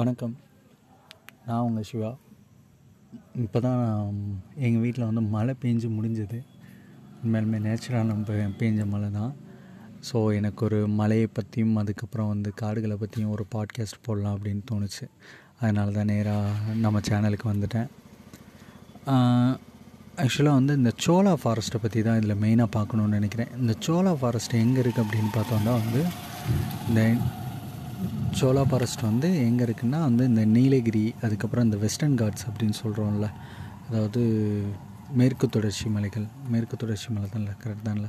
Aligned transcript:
வணக்கம். 0.00 0.34
நான் 1.46 1.64
உங்கள் 1.64 1.86
சிவா. 1.88 2.10
இப்போ 3.42 3.58
தான் 3.66 3.80
எங்கள் 4.66 4.82
வீட்டில் 4.84 5.04
வந்து 5.08 5.22
மழை 5.34 5.52
பெஞ்சு 5.62 5.88
முடிஞ்சது. 5.96 6.38
உண்மையாலுமே 7.22 7.58
நேச்சுரலான 7.66 8.16
பெ 8.28 8.34
பெஞ்ச 8.60 8.84
மழை 8.92 9.08
தான். 9.18 9.32
ஸோ 10.08 10.20
எனக்கு 10.38 10.64
ஒரு 10.68 10.78
மலையை 11.00 11.26
பற்றியும் 11.38 11.74
அதுக்கப்புறம் 11.82 12.30
வந்து 12.32 12.52
காடுகளை 12.62 12.96
பற்றியும் 13.02 13.34
ஒரு 13.36 13.46
பாட்காஸ்ட் 13.54 14.00
போடலாம் 14.06 14.36
அப்படின்னு 14.38 14.62
தோணுச்சு. 14.70 15.08
அதனால 15.60 15.94
தான் 15.98 16.10
நேராக 16.12 16.78
நம்ம 16.86 17.02
சேனலுக்கு 17.10 17.48
வந்துட்டேன். 17.52 17.90
ஆக்சுவலாக 20.24 20.58
வந்து 20.60 20.78
இந்த 20.80 20.94
சோலா 21.06 21.36
ஃபாரஸ்ட்டை 21.44 21.82
பற்றி 21.84 22.06
தான் 22.08 22.18
இதில் 22.22 22.40
மெயினாக 22.46 22.76
பார்க்கணுன்னு 22.78 23.18
நினைக்கிறேன். 23.20 23.52
இந்த 23.60 23.76
சோலா 23.88 24.14
ஃபாரஸ்ட் 24.22 24.58
எங்கே 24.64 24.82
இருக்குது 24.84 25.04
அப்படின்னு 25.04 25.32
பார்த்தோன்னா 25.38 25.76
வந்து 25.82 26.02
இந்த 26.88 27.02
சோலா 28.40 28.62
ஃபாரஸ்ட் 28.68 29.02
வந்து 29.02 29.28
எங்கே 29.46 29.64
இருக்குன்னா 29.64 29.98
வந்து 30.00 30.24
இந்த 30.24 30.44
நீலகிரி 30.44 31.14
அதுக்கப்புறம் 31.22 31.64
இந்த 31.64 31.76
வெஸ்டர்ன் 31.76 32.16
காட்ஸ் 32.18 32.46
அப்படின்னு 32.48 32.76
சொல்கிறோம்ல 32.82 33.28
அதாவது 33.88 34.20
மேற்கு 35.12 35.46
தொடர்ச்சி 35.48 35.88
மலைகள் 35.88 36.26
மேற்கு 36.48 36.76
தொடர்ச்சி 36.76 37.08
மலை 37.10 37.28
தான்ல 37.34 37.52
கரெக்ட் 37.64 37.88
தான்ல. 37.88 38.06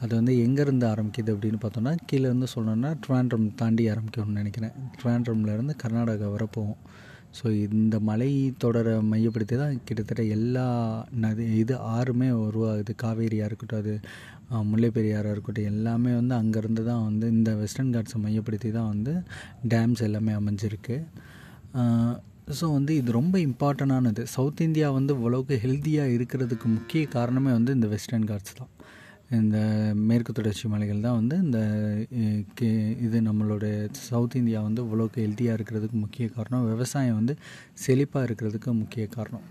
அது 0.00 0.14
வந்து 0.14 0.32
எங்கேருந்து 0.46 0.86
ஆரம்பிக்குது 0.86 1.30
அப்படின்னு 1.34 1.60
பார்த்தோம்னா 1.62 1.96
கீழே 2.06 2.22
இருந்து 2.22 2.46
சொல்லணும்னா 2.54 2.90
ட்ராண்ட்ரம் 3.06 3.54
தாண்டி 3.54 3.84
ஆரம்பிக்கும்னு 3.90 4.40
நினைக்கிறேன். 4.40 4.74
ட்ராண்ட்ரம்லேருந்து 5.02 5.74
கர்நாடகா 5.82 6.30
வர 6.30 6.46
போகும் 6.46 6.80
ஸோ 7.38 7.46
இந்த 7.78 7.96
மலை 8.08 8.28
தொடரை 8.64 8.92
மையப்படுத்தி 9.12 9.54
தான் 9.62 9.78
கிட்டத்தட்ட 9.86 10.22
எல்லா 10.36 10.66
நதி 11.24 11.44
இது 11.62 11.74
ஆறுமே 11.96 12.28
உருவாகுது. 12.44 12.92
காவேரியாக 13.02 13.48
இருக்கட்டும் 13.50 13.80
அது 13.82 13.94
முல்லை 14.70 14.90
பெரியாராக 14.96 15.34
இருக்கட்டும் 15.34 15.70
எல்லாமே 15.72 16.12
வந்து 16.20 16.34
அங்கேருந்து 16.40 16.82
தான் 16.90 17.04
வந்து 17.08 17.26
இந்த 17.36 17.50
வெஸ்டர்ன் 17.62 17.92
காட்ஸை 17.94 18.18
மையப்படுத்தி 18.26 18.70
தான் 18.78 18.90
வந்து 18.94 19.14
டேம்ஸ் 19.72 20.04
எல்லாமே 20.08 20.34
அமைஞ்சிருக்கு. 20.40 20.98
ஸோ 22.58 22.64
வந்து 22.76 22.92
இது 23.00 23.10
ரொம்ப 23.20 23.36
இம்பார்ட்டண்டானது 23.48 24.22
சவுத் 24.34 24.64
இந்தியா 24.68 24.88
வந்து 24.98 25.12
இவ்வளவுக்கு 25.18 25.56
ஹெல்த்தியாக 25.64 26.14
இருக்கிறதுக்கு 26.16 26.68
முக்கிய 26.76 27.04
காரணமே 27.16 27.52
வந்து 27.58 27.74
இந்த 27.78 27.88
வெஸ்டர்ன் 27.94 28.28
காட்ஸ் 28.30 28.58
தான். 28.60 28.72
இந்த 29.30 29.56
மேற்கு 30.08 30.32
தொடர்ச்சி 30.32 30.66
மலைகள் 30.68 31.04
தான் 31.06 31.18
வந்து 31.20 31.36
இந்த 31.36 31.60
கே 32.54 32.68
இது 33.06 33.18
நம்மளோட 33.20 33.64
சவுத் 34.08 34.36
இந்தியா 34.36 34.60
வந்து 34.60 34.82
இவ்வளோக்கு 34.82 35.18
ஹெல்த்தியாக 35.24 35.58
இருக்கிறதுக்கு 35.58 35.98
முக்கிய 36.02 36.26
காரணம். 36.28 36.64
விவசாயம் 36.66 37.18
வந்து 37.20 37.34
செழிப்பாக 37.86 38.26
இருக்கிறதுக்கு 38.28 38.72
முக்கிய 38.72 39.06
காரணம். 39.16 39.46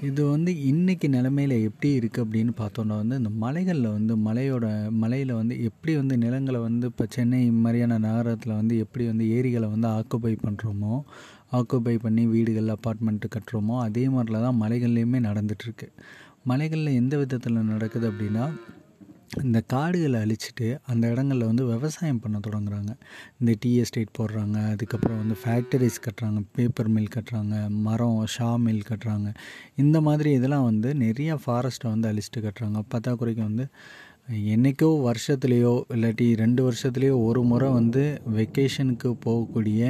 இது 0.00 0.22
வந்து 0.24 0.50
இன்றைக்கி 0.70 1.06
நிலமையில் 1.08 1.54
எப்படி 1.68 1.88
இருக்குது 1.98 2.24
அப்படின்னு 2.24 2.52
பார்த்தோன்னா 2.60 2.96
வந்து 2.96 3.16
இந்த 3.16 3.30
மலைகளில் 3.44 3.88
வந்து 3.88 4.14
மலையோட 4.26 4.66
மலையில் 5.00 5.32
வந்து 5.32 5.54
எப்படி 5.62 5.92
வந்து 5.96 6.16
நிலங்களை 6.16 6.60
வந்து 6.60 6.86
இப்போ 6.86 7.06
சென்னை 7.16 7.40
மாதிரியான 7.64 7.98
நகரத்தில் 7.98 8.54
வந்து 8.54 8.76
எப்படி 8.78 9.06
வந்து 9.06 9.24
ஏரிகளை 9.38 9.68
வந்து 9.68 9.88
ஆக்குபை 9.88 10.34
பண்ணுறோமோ 10.44 10.94
ஆக்குபை 11.52 11.96
பண்ணி 11.96 12.22
வீடுகள் 12.26 12.74
அப்பார்ட்மெண்ட்டு 12.74 13.28
கட்டுறோமோ 13.34 13.76
அதே 13.84 14.04
மாதிரில 14.08 14.40
தான் 14.40 14.58
மலைகள்லேயுமே 14.62 15.20
நடந்துகிட்ருக்கு 15.26 15.88
மலைகளில் 16.50 16.98
எந்த 17.02 17.14
விதத்தில் 17.16 17.68
நடக்குது 17.74 18.06
அப்படின்னா 18.10 18.46
இந்த 19.44 19.58
காடுகளை 19.72 20.18
அழிச்சிட்டு 20.24 20.66
அந்த 20.90 21.04
இடங்களில் 21.12 21.48
வந்து 21.48 21.64
விவசாயம் 21.66 22.20
பண்ண 22.20 22.36
தொடங்குறாங்க. 22.46 22.92
இந்த 23.40 23.52
டீ 23.60 23.70
எஸ்டேட் 23.82 24.16
போடுறாங்க 24.18 24.56
அதுக்கப்புறம் 24.72 25.20
வந்து 25.22 25.36
ஃபேக்டரிஸ் 25.42 25.98
கட்டுறாங்க 26.06 26.40
பேப்பர் 26.56 26.90
மில் 26.94 27.14
கட்டுறாங்க 27.16 27.56
மரம் 27.86 28.20
ஷா 28.34 28.48
மில் 28.66 28.88
கட்டுறாங்க. 28.90 29.30
இந்த 29.76 30.00
மாதிரி 30.06 30.32
இதெல்லாம் 30.38 30.68
வந்து 30.70 30.90
நிறையா 31.04 31.36
ஃபாரஸ்ட்டை 31.44 31.92
வந்து 31.94 32.10
அழிச்சிட்டு 32.12 32.44
கட்டுறாங்க. 32.46 32.80
பத்தாக்குறைக்கு 32.94 33.44
வந்து 33.50 33.66
என்றைக்கோ 34.54 34.88
வருஷத்துலேயோ 35.08 35.74
இல்லாட்டி 35.94 36.26
ரெண்டு 36.36 36.62
வருஷத்துலேயோ 36.70 37.14
ஒரு 37.28 37.42
முறை 37.50 37.68
வந்து 37.78 38.02
வெக்கேஷனுக்கு 38.38 39.10
போகக்கூடிய 39.26 39.82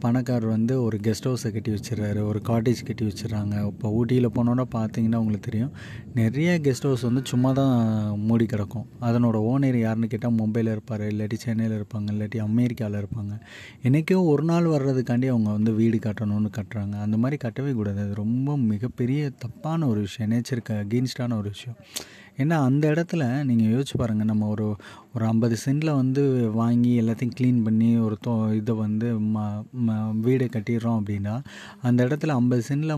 பணக்காரர் 0.00 0.46
வந்து 0.46 0.82
ஒரு 0.82 0.98
கெஸ்ட் 1.02 1.26
ஹவுஸை 1.28 1.50
கட்டி 1.52 1.70
வச்சிடறாரு 1.70 2.20
ஒரு 2.26 2.40
காட்டேஜ் 2.48 2.80
கட்டி 2.86 3.04
வச்சிடறாங்க. 3.06 3.66
இப்போ 3.66 3.90
ஊட்டியில் 3.90 4.28
போனோன்னா 4.28 4.64
பார்த்தீங்கன்னா 4.74 5.20
உங்களுக்கு 5.22 5.46
தெரியும் 5.50 5.72
நிறைய 6.14 6.58
கெஸ்ட் 6.58 6.86
ஹவுஸ் 6.88 7.02
வந்து 7.02 7.22
சும்மா 7.24 7.52
தான் 7.52 7.74
மூடி 8.18 8.46
கிடக்கும். 8.46 8.86
அதனோட 9.00 9.36
ஓனர் 9.50 9.78
யாருன்னு 9.78 10.06
கேட்டால் 10.06 10.36
மும்பையில் 10.40 10.70
இருப்பார் 10.70 11.00
இல்லாட்டி 11.00 11.38
சென்னையில் 11.44 11.76
இருப்பாங்க 11.80 12.08
இல்லாட்டி 12.14 12.38
அமெரிக்காவில் 12.38 13.00
இருப்பாங்க. 13.02 13.34
என்றைக்கோ 13.82 14.24
ஒரு 14.24 14.44
நாள் 14.44 14.64
வர்றதுக்காண்டி 14.64 15.26
அவங்க 15.26 15.50
வந்து 15.50 15.74
வீடு 15.74 15.98
கட்டணும்னு 15.98 16.52
கட்டுறாங்க. 16.60 16.94
அந்த 17.06 17.16
மாதிரி 17.16 17.38
கட்டவே 17.48 17.74
கூடாது. 17.74 18.00
அது 18.00 18.14
ரொம்ப 18.14 18.56
மிகப்பெரிய 18.56 19.30
தப்பான 19.30 19.86
ஒரு 19.86 20.00
விஷயம். 20.00 20.30
நேச்சருக்கு 20.30 20.74
அகெயின்ஸ்டான 20.84 21.36
ஒரு 21.36 21.48
விஷயம். 21.48 21.78
ஏன்னா 22.42 22.56
அந்த 22.64 22.84
இடத்துல 22.90 23.44
நீங்கள் 23.44 23.70
யோசிச்சு 23.74 23.96
பாருங்கள் 23.96 24.26
நம்ம 24.26 24.48
ஒரு 24.48 24.66
ஒரு 25.18 25.26
ஐம்பது 25.26 25.56
சென்டில் 25.64 25.90
வந்து 25.98 26.22
வாங்கி 26.52 26.90
எல்லாத்தையும் 27.00 27.32
க்ளீன் 27.38 27.62
பண்ணி 27.66 27.86
ஒரு 27.98 28.16
தோ 28.26 28.32
இதை 28.52 28.74
வந்து 28.76 29.08
ம 29.34 29.44
ம 29.86 29.94
வீடு 30.20 30.46
கட்டிடுறோம் 30.56 30.98
அப்படின்னா 31.00 31.32
அந்த 31.82 31.98
இடத்துல 32.06 32.34
ஐம்பது 32.34 32.62
சென்டில் 32.68 32.92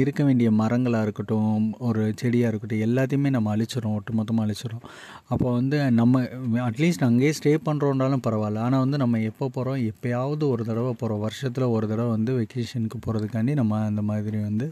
இருக்க 0.00 0.20
வேண்டிய 0.24 0.50
மரங்களாக 0.60 1.06
இருக்கட்டும் 1.06 1.58
ஒரு 1.88 2.02
செடியாக 2.22 2.50
இருக்கட்டும் 2.52 2.82
எல்லாத்தையுமே 2.86 3.30
நம்ம 3.30 3.50
அழிச்சிடும் 3.56 3.94
ஒட்டு 3.94 4.16
மொத்தமாக 4.20 4.46
அழிச்சிடும் 4.46 4.84
அப்போ 5.28 5.46
வந்து 5.52 5.78
நம்ம 5.90 6.22
அட்லீஸ்ட் 6.66 7.06
அங்கேயே 7.08 7.32
ஸ்டே 7.38 7.52
பண்ணுறோன்றாலும் 7.68 8.24
பரவாயில்ல. 8.26 8.64
ஆனால் 8.66 8.82
வந்து 8.84 9.00
நம்ம 9.02 9.20
எப்போ 9.30 9.48
போகிறோம் 9.48 9.80
எப்போயாவது 9.90 10.46
ஒரு 10.54 10.64
தடவை 10.70 10.94
போகிறோம் 10.94 11.22
வருஷத்தில் 11.26 11.66
ஒரு 11.76 11.88
தடவை 11.88 12.10
வந்து 12.16 12.34
வெக்கேஷனுக்கு 12.40 13.00
போகிறதுக்காண்டி 13.06 13.54
நம்ம 13.60 13.80
அந்த 13.90 14.04
மாதிரி 14.10 14.40
வந்து 14.48 14.68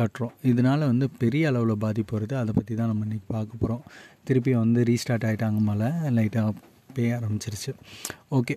கட்டுறோம். 0.00 0.36
இதனால் 0.52 0.88
வந்து 0.92 1.08
பெரிய 1.24 1.50
அளவில் 1.52 1.82
பாதிப்பு 1.86 2.14
வருது. 2.18 2.36
அதை 2.42 2.54
பற்றி 2.54 2.72
தான் 2.74 2.92
நம்ம 2.92 3.04
இன்றைக்கி 3.08 3.26
பார்க்க 3.36 3.62
போகிறோம் 3.64 3.82
திருப்பி 4.28 4.52
வந்து 4.54 4.80
ரீஸ்டார்ட் 4.88 5.26
ஆகிட்டாங்க 5.26 5.60
மேலே 5.68 5.86
லைக் 6.16 6.27
லைட்டாக 6.28 6.54
பெய்ய 6.94 7.18
ஆரம்பிச்சிருச்சு. 7.18 7.72
ஓகே. 8.36 8.54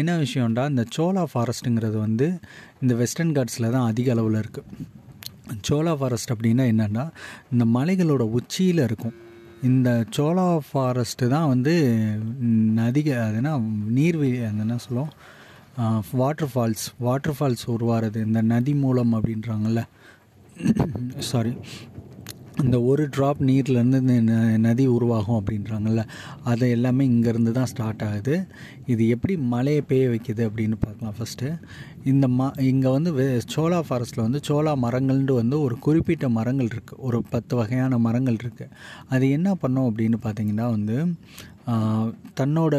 என்ன 0.00 0.12
விஷயம்டா 0.22 0.62
இந்த 0.72 0.84
சோலா 0.96 1.22
ஃபாரஸ்ட்டுங்கிறது 1.32 1.98
வந்து 2.06 2.26
இந்த 2.82 2.92
வெஸ்டர்ன் 2.94 3.34
காட்ஸில் 3.36 3.74
தான் 3.74 3.86
அதிக 3.90 4.10
அளவில் 4.14 4.40
இருக்குது 4.42 4.84
சோலா 5.68 5.92
ஃபாரஸ்ட் 5.98 6.32
அப்படின்னா 6.34 6.64
என்னென்னா 6.72 7.04
இந்த 7.52 7.64
மலைகளோட 7.76 8.22
உச்சியில் 8.38 8.82
இருக்கும். 8.86 9.16
இந்த 9.62 9.88
சோலா 10.16 10.46
ஃபாரஸ்ட்டு 10.68 11.26
தான் 11.34 11.48
வந்து 11.52 11.74
நதிக 12.80 13.08
அதுனா 13.26 13.52
நீர்வீழி 13.98 14.38
அது 14.48 14.64
என்ன 14.64 14.78
சொல்லுவோம்? 14.86 15.12
வாட்டர் 16.20 16.50
ஃபால்ஸ் 16.54 16.86
வாட்டர் 17.06 17.36
ஃபால்ஸ் 17.38 17.64
உருவாகிறது 17.74 18.20
இந்த 18.28 18.40
நதி 18.52 18.74
மூலம் 18.84 19.14
அப்படின்றாங்கல்ல. 19.16 19.82
சாரி. 21.30 21.54
இந்த 22.64 22.82
ஒரு 22.82 23.08
ட்ராப் 23.16 23.40
நீர்லேருந்து 23.40 23.98
இந்த 24.14 24.34
நதி 24.58 24.86
உருவாகும் 24.86 25.38
அப்படின்றாங்கல்ல 25.40 26.02
அது 26.44 26.70
எல்லாமே 26.70 27.04
இங்கேருந்து 27.06 27.50
தான் 27.50 27.64
ஸ்டார்ட் 27.64 28.02
ஆகுது. 28.02 28.34
இது 28.86 29.08
எப்படி 29.08 29.36
மழையை 29.46 29.80
பெய்ய 29.80 30.08
வைக்கிது 30.08 30.42
அப்படின்னு 30.48 30.76
பார்க்கலாம் 30.80 31.16
ஃபஸ்ட்டு 31.18 31.48
இந்த 32.04 32.28
ம 32.28 32.48
இங்கே 32.62 32.88
வந்து 32.88 33.12
வெ 33.12 33.24
சோலா 33.54 33.80
ஃபாரஸ்ட்டில் 33.88 34.24
வந்து 34.24 34.40
சோலா 34.48 34.74
மரங்கள்னு 34.84 35.32
வந்து 35.32 35.60
ஒரு 35.60 35.78
குறிப்பிட்ட 35.78 36.28
மரங்கள் 36.28 36.66
இருக்குது 36.66 37.00
ஒரு 37.00 37.22
பத்து 37.30 37.56
வகையான 37.56 37.98
மரங்கள் 37.98 38.40
இருக்குது 38.42 38.72
அது 39.08 39.30
என்ன 39.30 39.56
பண்ணோம் 39.62 39.88
அப்படின்னு 39.90 40.20
பார்த்தீங்கன்னா 40.24 40.68
வந்து 40.70 40.98
தன்னோட 42.40 42.74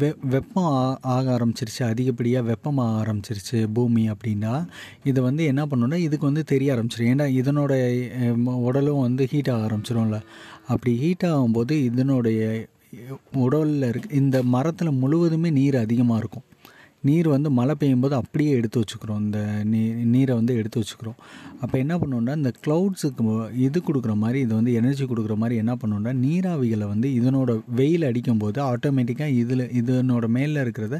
வெ 0.00 0.08
வெப்பம் 0.24 0.98
ஆக 1.00 1.24
ஆரம்பிச்சிருச்சு 1.36 1.82
அதிகப்படியாக 1.82 2.46
வெப்பமாக 2.46 2.98
ஆரம்பிச்சிருச்சு 3.02 3.66
பூமி 3.72 4.10
அப்படின்னா 4.10 4.52
இதை 5.04 5.22
வந்து 5.22 5.44
என்ன 5.44 5.66
பண்ணணுன்னா 5.66 5.94
இதுக்கு 5.94 6.26
வந்து 6.26 6.44
தெரிய 6.44 6.74
ஆரம்பிச்சிடும் 6.74 7.12
ஏன்னா 7.14 7.26
இதனோட 7.40 7.72
உடலும் 8.66 9.00
வந்து 9.00 9.26
ஹீட் 9.26 9.50
ஆக 9.50 9.66
ஆரம்பிச்சிடும்ல 9.68 10.20
அப்படி 10.68 10.94
ஹீட் 10.96 11.26
ஆகும்போது 11.26 11.70
இதனுடைய 11.70 12.66
உடலில் 13.32 13.88
இருக்க 13.88 14.14
இந்த 14.14 14.42
மரத்தில் 14.42 14.98
முழுவதுமே 15.02 15.50
நீர் 15.50 15.76
அதிகமாக 15.76 16.18
இருக்கும். 16.18 16.46
நீர் 17.08 17.28
வந்து 17.34 17.48
மழை 17.58 17.74
பெய்யும் 17.80 18.04
போது 18.04 18.14
அப்படியே 18.20 18.52
எடுத்து 18.58 18.80
வச்சுக்கிறோம். 18.82 19.20
இந்த 19.26 19.38
நீ 19.72 19.80
நீரை 20.14 20.32
வந்து 20.40 20.54
எடுத்து 20.60 20.80
வச்சுக்கிறோம். 20.82 21.18
அப்போ 21.64 21.76
என்ன 21.82 21.94
பண்ணோன்னா 22.00 22.32
இந்த 22.40 22.50
க்ளவுட்ஸுக்கு 22.64 23.22
இது 23.66 23.78
கொடுக்குற 23.88 24.14
மாதிரி 24.22 24.38
இது 24.46 24.52
வந்து 24.58 24.72
எனர்ஜி 24.80 25.04
கொடுக்குற 25.04 25.34
மாதிரி 25.42 25.56
என்ன 25.62 25.74
பண்ணோன்னா 25.82 26.12
நீராவிகளை 26.24 26.86
வந்து 26.92 27.08
இதனோட 27.18 27.50
வெயில் 27.80 28.04
அடிக்கும்போது 28.10 28.60
ஆட்டோமேட்டிக்காக 28.72 29.38
இதில் 29.42 29.64
இதனோட 29.80 30.26
மேலே 30.36 30.58
இருக்கிறத 30.64 30.98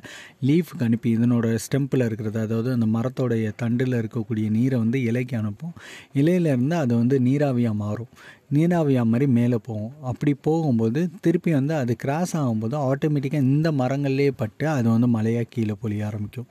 லீஃபுக்கு 0.49 0.87
அனுப்பி 0.89 1.11
இதனோட 1.17 1.47
ஸ்டெம்பில் 1.67 2.07
இருக்கிறத 2.09 2.41
அதாவது 2.47 2.71
அந்த 2.77 2.89
மரத்தோடைய 2.97 3.53
தண்டில் 3.63 3.99
இருக்கக்கூடிய 4.01 4.47
நீரை 4.59 4.79
வந்து 4.85 5.01
இலைக்கு 5.11 5.37
அனுப்பும். 5.43 5.75
இலையிலேருந்து 6.21 6.79
அது 6.85 6.95
வந்து 7.03 7.19
நீராவியாக 7.29 7.81
மாறும். 7.85 8.13
நீராவியாக 8.55 9.07
மாதிரி 9.11 9.27
மேலே 9.31 9.59
போகும். 9.69 9.93
அப்படி 10.03 10.35
போகும்போது 10.35 11.01
திருப்பி 11.21 11.53
வந்து 11.53 11.75
அது 11.75 11.97
கிராஸ் 11.97 12.37
ஆகும்போது 12.37 12.77
ஆட்டோமேட்டிக்காக 12.89 13.47
இந்த 13.53 13.71
மரங்கள்லேயே 13.73 14.33
பட்டு 14.37 14.69
அது 14.69 14.89
வந்து 14.89 15.09
மலையாக 15.17 15.47
கீழே 15.51 15.75
பொழிய 15.83 16.05
ஆரம்பிக்கும். 16.07 16.47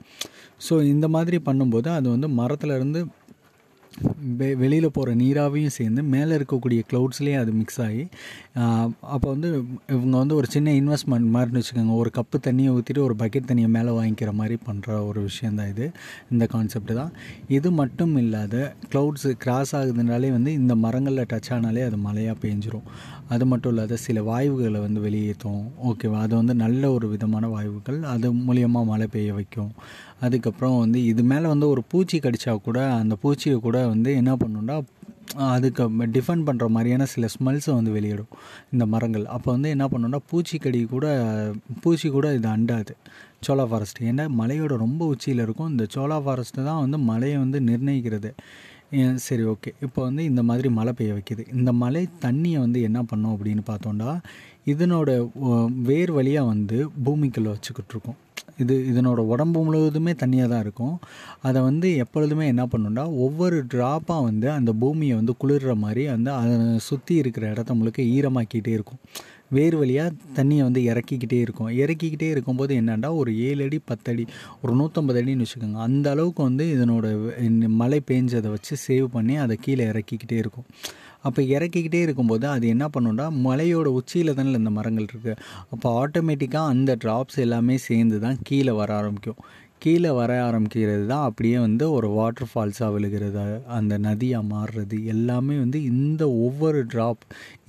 ஸோ 0.68 0.74
இந்த 0.84 1.08
மாதிரி 1.08 1.38
பண்ணும்போது 1.48 1.88
அது 1.98 2.08
வந்து 2.08 2.28
மரத்துலேருந்து 2.40 3.02
வெ 4.40 4.48
வெளியில் 4.54 4.86
போகிற 4.96 5.10
நீராவையும் 5.14 5.74
சேர்ந்து 5.76 6.02
மேலே 6.14 6.32
இருக்கக்கூடிய 6.36 6.80
க்ளவுட்ஸ்லேயே 6.90 7.36
அது 7.42 7.52
மிக்ஸ் 7.52 7.80
ஆகி 7.80 8.02
அப்போ 9.14 9.26
வந்து 9.34 9.48
இவங்க 9.94 10.14
வந்து 10.18 10.34
ஒரு 10.34 10.48
சின்ன 10.54 10.72
இன்வெஸ்ட்மெண்ட் 10.80 11.28
மாதிரின்னு 11.34 11.60
வச்சுக்கோங்க. 11.60 11.94
ஒரு 12.02 12.10
கப்பு 12.18 12.36
தண்ணியை 12.46 12.70
ஊற்றிட்டு 12.76 13.02
ஒரு 13.06 13.14
பக்கெட் 13.18 13.48
தண்ணியை 13.50 13.68
மேலே 13.76 13.90
வாங்கிக்கிற 13.98 14.32
மாதிரி 14.32 14.56
பண்ணுற 14.68 15.06
ஒரு 15.06 15.20
விஷயந்தான் 15.20 15.68
இது. 15.68 15.86
இந்த 16.30 16.46
கான்செப்ட் 16.46 16.92
தான். 16.94 17.12
இது 17.48 17.70
மட்டும் 17.70 18.16
இல்லாத 18.16 18.74
க்ளவுட்ஸ் 18.92 19.28
கிராஸ் 19.44 19.76
ஆகுதுனாலே 19.76 20.30
வந்து 20.36 20.52
இந்த 20.52 20.74
மரங்களில் 20.84 21.30
டச் 21.32 21.52
ஆனாலே 21.56 21.84
அது 21.86 21.96
மழையாக 21.96 22.36
பேஞ்சிரும். 22.44 22.86
அது 23.28 23.46
மட்டும் 23.46 23.72
இல்லாத 23.72 23.96
சில 23.96 24.20
வாயுகளை 24.22 24.80
வந்து 24.80 25.00
வெளியேற்றும். 25.00 25.62
ஓகேவா 25.90 26.18
அது 26.26 26.34
வந்து 26.36 26.54
நல்ல 26.64 26.92
ஒரு 26.92 27.08
விதமான 27.08 27.46
வாயுக்கள். 27.56 28.00
அது 28.14 28.26
மூலியமாக 28.32 28.90
மழை 28.92 29.06
பெய்ய 29.06 29.32
வைக்கும். 29.34 29.72
அதுக்கப்புறம் 30.24 30.76
வந்து 30.82 30.98
இது 31.04 31.22
மேலே 31.30 31.46
வந்து 31.54 31.66
ஒரு 31.72 31.82
பூச்சி 31.92 32.18
கடிச்சா 32.24 32.52
கூட 32.68 32.78
அந்த 33.00 33.14
பூச்சியை 33.22 33.56
கூட 33.66 33.78
வந்து 33.92 34.10
என்ன 34.20 34.34
பண்ணுன்னா 34.42 34.76
அதுக்கு 35.52 35.84
டிஃபெண்ட் 36.14 36.44
பண்ணுற 36.48 36.66
மாதிரியான 36.74 37.06
சில 37.12 37.28
ஸ்மெல்ஸை 37.34 37.72
வந்து 37.78 37.92
வெளியிடும் 37.96 38.32
இந்த 38.72 38.84
மரங்கள். 38.92 39.24
அப்போ 39.36 39.48
வந்து 39.54 39.68
என்ன 39.74 39.86
பண்ணுன்னா 39.92 40.18
பூச்சிக்கடி 40.30 40.80
கூட 40.92 41.06
பூச்சி 41.84 42.08
கூட 42.16 42.26
இது 42.38 42.48
அண்டாது. 42.48 42.94
சோலா 43.46 43.64
ஃபாரஸ்ட் 43.70 44.00
ஏன்னா 44.10 44.24
மலையோட 44.40 44.74
ரொம்ப 44.84 45.02
உச்சியில் 45.14 45.42
இருக்கும். 45.46 45.70
இந்த 45.72 45.86
சோலா 45.94 46.18
ஃபாரஸ்ட்டு 46.26 46.66
தான் 46.68 46.80
வந்து 46.84 46.98
மலையை 47.10 47.38
வந்து 47.44 47.60
நிர்ணயிக்கிறது. 47.70 48.30
சரி 49.26 49.44
ஓகே. 49.52 49.70
இப்போ 49.86 50.00
வந்து 50.08 50.22
இந்த 50.30 50.42
மாதிரி 50.50 50.68
மழை 50.78 50.92
பெய்ய 50.98 51.14
வைக்கிது. 51.16 51.44
இந்த 51.58 51.70
மழை 51.82 52.04
தண்ணியை 52.24 52.58
வந்து 52.66 52.80
என்ன 52.88 53.02
பண்ணும் 53.10 53.34
அப்படின்னு 53.36 53.64
பார்த்தோன்னா 53.72 54.12
இதனோட 54.72 55.10
வேர் 55.88 56.12
வழியாக 56.18 56.50
வந்து 56.52 56.78
பூமிக்குள்ளே 57.06 57.50
வச்சுக்கிட்டு 57.54 57.94
இருக்கோம். 57.96 58.18
இது 58.62 58.74
இதனோட 58.90 59.20
உடம்பு 59.32 59.60
முழுவதுமே 59.64 60.12
தண்ணியாக 60.22 60.48
தான் 60.52 60.64
இருக்கும். 60.66 60.96
அதை 61.48 61.60
வந்து 61.68 61.88
எப்பொழுதுமே 62.04 62.46
என்ன 62.52 62.64
பண்ணுன்னா 62.72 63.04
ஒவ்வொரு 63.26 63.56
ட்ராப்பாக 63.74 64.26
வந்து 64.28 64.48
அந்த 64.58 64.72
பூமியை 64.82 65.14
வந்து 65.20 65.34
குளிர்ற 65.44 65.74
மாதிரி 65.84 66.04
வந்து 66.16 66.30
அதை 66.40 66.54
சுற்றி 66.88 67.14
இருக்கிற 67.22 67.46
இடத்த 67.54 67.74
முழுக்க 67.80 68.02
ஈரமாக்கிட்டே 68.16 68.74
இருக்கும். 68.78 69.00
வேர் 69.56 69.76
வழியாக 69.80 70.14
தண்ணியை 70.36 70.62
வந்து 70.68 70.80
இறக்கிக்கிட்டே 70.92 71.38
இருக்கும். 71.44 71.68
இறக்கிக்கிட்டே 71.82 72.28
இருக்கும்போது 72.34 72.72
என்னென்னா 72.80 73.10
ஒரு 73.20 73.32
ஏழு 73.48 73.64
அடி 73.66 73.78
பத்தடி 73.90 74.24
ஒரு 74.62 74.72
நூற்றம்பது 74.78 75.20
அடின்னு 75.20 75.44
வச்சுக்கோங்க. 75.46 75.80
அந்த 75.88 76.06
அளவுக்கு 76.14 76.42
வந்து 76.42 76.64
இதனோட 76.76 77.06
மழை 77.82 78.00
பேஞ்சதை 78.10 78.50
வச்சு 78.56 78.76
சேவ் 78.86 79.08
பண்ணி 79.16 79.36
அதை 79.44 79.56
கீழே 79.66 79.84
இறக்கிக்கிட்டே 79.92 80.38
இருக்கும். 80.44 80.68
அப்போ 81.26 81.42
இறக்கிக்கிட்டே 81.56 82.00
இருக்கும்போது 82.06 82.46
அது 82.48 82.66
என்ன 82.68 82.86
பண்ணுன்னா 82.96 83.26
மலையோட 83.44 83.88
உச்சியில் 84.00 84.34
தானே 84.34 84.56
இந்த 84.56 84.72
மரங்கள் 84.78 85.06
இருக்குது 85.06 85.36
அப்போ 85.70 85.90
ஆட்டோமேட்டிக்காக 86.00 86.72
அந்த 86.74 86.96
ட்ராப்ஸ் 87.04 87.38
எல்லாமே 87.46 87.76
சேர்ந்து 87.88 88.18
தான் 88.20 88.42
கீழே 88.42 88.74
வர 88.80 88.90
ஆரம்பிக்கும். 88.94 89.40
கீழே 89.78 90.10
வர 90.10 90.32
ஆரம்பிக்கிறது 90.44 91.06
தான் 91.06 91.24
அப்படியே 91.24 91.56
வந்து 91.58 91.84
ஒரு 91.90 92.08
வாட்டர் 92.08 92.50
ஃபால்ஸாக 92.52 92.92
விழுகிறது 92.92 93.42
அந்த 93.78 93.94
நதியாக 93.98 94.48
மாறுறது 94.52 94.98
எல்லாமே 95.14 95.56
வந்து 95.58 95.78
இந்த 95.92 96.22
ஒவ்வொரு 96.46 96.80
ட்ராப் 96.92 97.24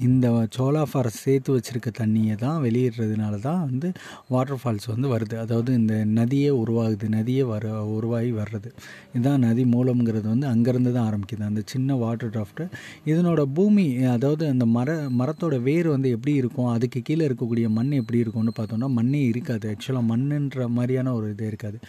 இந்த 0.05 0.25
சோலா 0.55 0.81
ஃபாரஸ்ட் 0.89 1.23
சேர்த்து 1.25 1.53
வச்சுருக்க 1.53 1.89
தண்ணியை 1.99 2.35
தான் 2.43 2.57
வெளியிடுறதுனால 2.65 3.35
தான் 3.45 3.61
வந்து 3.69 3.87
வாட்டர் 4.33 4.59
ஃபால்ஸ் 4.61 4.87
வந்து 4.91 5.07
வருது. 5.13 5.35
அதாவது 5.43 5.69
இந்த 5.79 5.93
நதியே 6.17 6.51
உருவாகுது 6.61 7.07
நதியே 7.15 7.43
வர 7.51 7.63
உருவாகி 7.95 8.31
வர்றது. 8.39 8.69
இதுதான் 9.13 9.43
நதி 9.47 9.63
மூலம்ங்கிறது 9.75 10.27
வந்து 10.33 10.47
அங்கேருந்து 10.53 10.91
தான் 10.97 11.07
ஆரம்பிக்குது. 11.09 11.43
அந்த 11.49 11.61
சின்ன 11.73 11.95
வாட்டர் 12.03 12.33
ட்ராஃப்ட்டு 12.35 12.65
இதனோட 13.11 13.43
பூமி 13.57 13.85
அதாவது 14.15 14.45
அந்த 14.53 14.67
மர 14.77 14.97
மரத்தோட 15.21 15.57
வேர் 15.69 15.89
வந்து 15.95 16.11
எப்படி 16.17 16.35
இருக்கும் 16.41 16.69
அதுக்கு 16.75 17.01
கீழே 17.09 17.25
இருக்கக்கூடிய 17.29 17.69
மண் 17.79 17.91
எப்படி 18.01 18.21
இருக்கும்னு 18.25 18.53
பார்த்தோம்னா 18.59 18.91
மண்ணே 18.99 19.23
இருக்காது. 19.31 19.65
ஆக்சுவலாக 19.73 20.09
மண்ணுன்ற 20.11 20.67
மாதிரியான 20.77 21.13
ஒரு 21.13 21.29
இது 21.33 21.47
இருக்காது. 21.47 21.79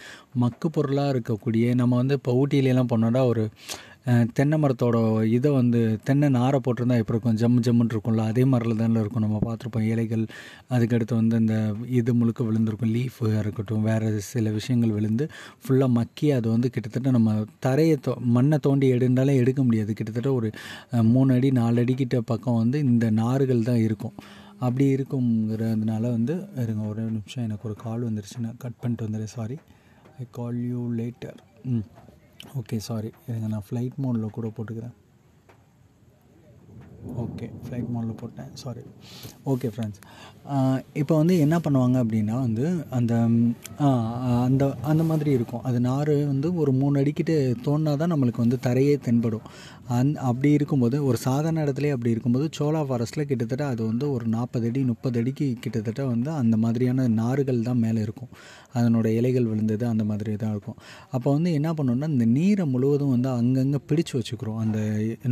மக்கு 0.45 0.69
பொருளாக 0.77 1.13
இருக்கக்கூடிய 1.15 1.75
நம்ம 1.83 1.95
வந்து 2.01 2.17
இப்போ 2.21 2.33
ஊட்டியிலலாம் 2.41 2.91
போனோம்னா 2.93 3.23
ஒரு 3.33 3.45
தென்னை 4.33 4.57
மரத்தோட 4.61 4.97
இதை 5.29 5.49
வந்து 5.51 5.79
தென்னை 6.03 6.27
நாரை 6.29 6.59
போட்டிருந்தா 6.65 6.97
எப்படி 7.01 7.15
இருக்கும்? 7.15 7.37
ஜம்மு 7.41 7.59
ஜம்முன்னு 7.67 7.93
இருக்கும்ல. 7.95 8.23
அதே 8.31 8.43
மாதிரில 8.43 8.75
தானே 8.75 8.99
இருக்கும். 8.99 9.23
நம்ம 9.25 9.39
பார்த்துருப்போம். 9.47 9.87
இலைகள் 9.93 10.23
அதுக்கடுத்து 10.69 11.13
வந்து 11.13 11.35
இந்த 11.37 11.55
இது 11.99 12.13
முழுக்க 12.13 12.43
விழுந்திருக்கும். 12.43 12.93
லீஃபாக 12.95 13.39
இருக்கட்டும் 13.39 13.81
வேறு 13.81 14.21
சில 14.31 14.49
விஷயங்கள் 14.49 14.95
விழுந்து 14.97 15.27
ஃபுல்லாக 15.63 15.97
மக்கி 15.99 16.31
அது 16.31 16.49
வந்து 16.49 16.69
கிட்டத்தட்ட 16.69 17.11
நம்ம 17.11 17.35
தரையை 17.59 17.97
தோ 18.07 18.13
மண்ணை 18.37 18.57
தோண்டி 18.57 18.91
எடுந்தாலே 18.91 19.35
எடுக்க 19.35 19.63
முடியாது. 19.63 19.93
கிட்டத்தட்ட 19.93 20.33
ஒரு 20.33 20.49
மூணு 21.13 21.33
அடி 21.33 21.51
நாலு 21.51 21.83
அடிக்கிட்ட 21.83 22.19
பக்கம் 22.33 22.61
வந்து 22.63 22.79
இந்த 22.79 23.11
நார்கள் 23.21 23.67
தான் 23.71 23.83
இருக்கும். 23.87 24.15
அப்படி 24.59 24.85
இருக்குங்கிறதுனால 24.95 26.01
வந்து 26.17 26.33
இருங்க 26.63 26.83
ஒரு 26.93 27.01
நிமிஷம். 27.01 27.43
எனக்கு 27.43 27.67
ஒரு 27.69 27.77
கால் 27.85 28.07
வந்துருச்சு 28.07 28.43
நான் 28.45 28.61
கட் 28.65 28.79
பண்ணிட்டு 28.81 29.07
வந்துடுறேன். 29.07 29.35
Sorry 29.37 29.57
I 30.19 30.25
call 30.31 30.59
you 30.71 30.81
later 30.99 31.39
ம். 31.73 31.85
ஓகே 32.59 32.77
சாரி 32.77 33.11
இருங்க 33.27 33.47
நான் 33.47 33.65
ஃப்ளைட் 33.69 33.95
மோடில் 34.03 34.35
கூட 34.37 34.47
போட்டுக்கிறேன். 34.47 34.95
ஓகே 37.23 37.47
ஃப்ளைட் 37.63 37.89
மோடில் 37.93 38.19
போட்டேன். 38.21 38.51
சாரி 38.61 38.83
ஓகே 39.51 39.67
ஃப்ரெண்ட்ஸ் 39.73 40.01
இப்போ 41.01 41.13
வந்து 41.21 41.35
என்ன 41.45 41.55
பண்ணுவாங்க 41.65 41.97
அப்படின்னா 42.03 42.35
வந்து 42.45 42.65
அந்த 42.97 43.13
அந்த 44.47 44.63
அந்த 44.91 45.03
மாதிரி 45.09 45.31
இருக்கும். 45.37 45.65
அது 45.69 45.79
நார் 45.89 46.13
வந்து 46.31 46.47
ஒரு 46.61 46.71
மூணு 46.79 46.95
அடிக்கிட்டு 47.01 47.35
தோணா 47.65 47.91
தான் 48.01 48.11
நம்மளுக்கு 48.13 48.43
வந்து 48.45 48.57
தரையே 48.67 48.95
தென்படும். 49.07 49.45
அந் 49.97 50.09
அப்படி 50.29 50.49
இருக்கும்போது 50.57 50.97
ஒரு 51.09 51.17
சாதாரண 51.25 51.61
இடத்துலயே 51.65 51.93
அப்படி 51.95 52.13
இருக்கும்போது 52.13 52.47
சோலா 52.57 52.81
ஃபாரஸ்ட்டில் 52.89 53.27
கிட்டத்தட்ட 53.29 53.63
அது 53.73 53.81
வந்து 53.91 54.05
ஒரு 54.15 54.25
நாற்பது 54.35 54.67
அடி 54.69 54.81
முப்பது 54.89 55.19
அடிக்கு 55.21 55.45
கிட்டத்தட்ட 55.63 56.01
வந்து 56.13 56.29
அந்த 56.41 56.55
மாதிரியான 56.63 57.07
நார்கள் 57.21 57.61
தான் 57.69 57.81
மேலே 57.85 58.01
இருக்கும். 58.07 58.31
அதனோட 58.77 59.07
இலைகள் 59.19 59.49
விழுந்தது 59.51 59.85
அந்த 59.93 60.03
மாதிரி 60.09 60.33
தான் 60.43 60.53
இருக்கும். 60.55 60.77
அப்போ 61.15 61.27
வந்து 61.37 61.51
என்ன 61.59 61.69
பண்ணோம்னா 61.77 62.09
இந்த 62.15 62.27
நீரை 62.37 62.65
முழுவதும் 62.73 63.13
வந்து 63.15 63.29
அங்கங்கே 63.39 63.81
பிடிச்சு 63.91 64.13
வச்சுக்கிறோம். 64.19 64.59
அந்த 64.65 64.79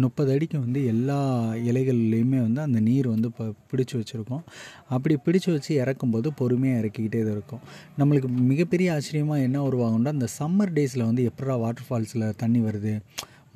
முப்பது 0.05 0.31
அடிக்கு 0.35 0.57
வந்து 0.65 0.81
எல்லா 0.93 1.19
இலைகள்லேயுமே 1.65 2.39
வந்து 2.45 2.61
அந்த 2.61 2.79
நீர் 2.79 3.07
வந்து 3.07 3.27
இப்போ 3.27 3.45
பிடிச்சு 3.71 3.95
வச்சுருக்கோம். 3.99 4.43
அப்படி 4.87 5.17
பிடிச்சு 5.25 5.51
வச்சு 5.51 5.75
இறக்கும்போது 5.75 6.33
பொறுமையாக 6.33 6.81
இறக்கிக்கிட்டே 6.81 7.21
தான் 7.23 7.35
இருக்கும். 7.37 7.63
நம்மளுக்கு 7.99 8.29
மிகப்பெரிய 8.51 8.93
ஆச்சரியமாக 8.93 9.41
என்ன 9.41 9.63
உருவாகும்னா 9.69 10.13
அந்த 10.17 10.27
சம்மர் 10.39 10.75
டேஸில் 10.77 11.07
வந்து 11.09 11.31
எப்படா 11.31 11.59
வாட்டர் 11.59 11.87
ஃபால்ஸில் 11.89 12.35
தண்ணி 12.35 12.59
வருது? 12.59 12.93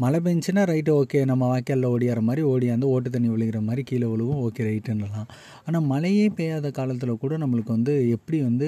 மழை 0.02 0.20
பெஞ்சுன்னா 0.26 0.62
ரைட்டு 0.70 0.92
ஓகே 1.00 1.20
நம்ம 1.30 1.48
வாய்க்காலில் 1.52 1.88
ஓடியாற 1.94 2.20
மாதிரி 2.28 2.42
ஓடியாந்து 2.52 2.88
ஓட்டு 2.94 3.10
தண்ணி 3.16 3.30
விழுகிற 3.34 3.60
மாதிரி 3.68 3.82
கீழே 3.90 4.08
விழுவும் 4.12 4.40
ஓகே 4.46 4.62
ரைட்டுன்னலாம் 4.68 5.28
ஆனால் 5.68 5.86
மழையே 5.92 6.26
பெய்யாத 6.38 6.72
காலத்தில் 6.78 7.12
கூட 7.24 7.38
நம்மளுக்கு 7.44 7.72
வந்து 7.78 7.94
எப்படி 8.16 8.38
வந்து 8.48 8.68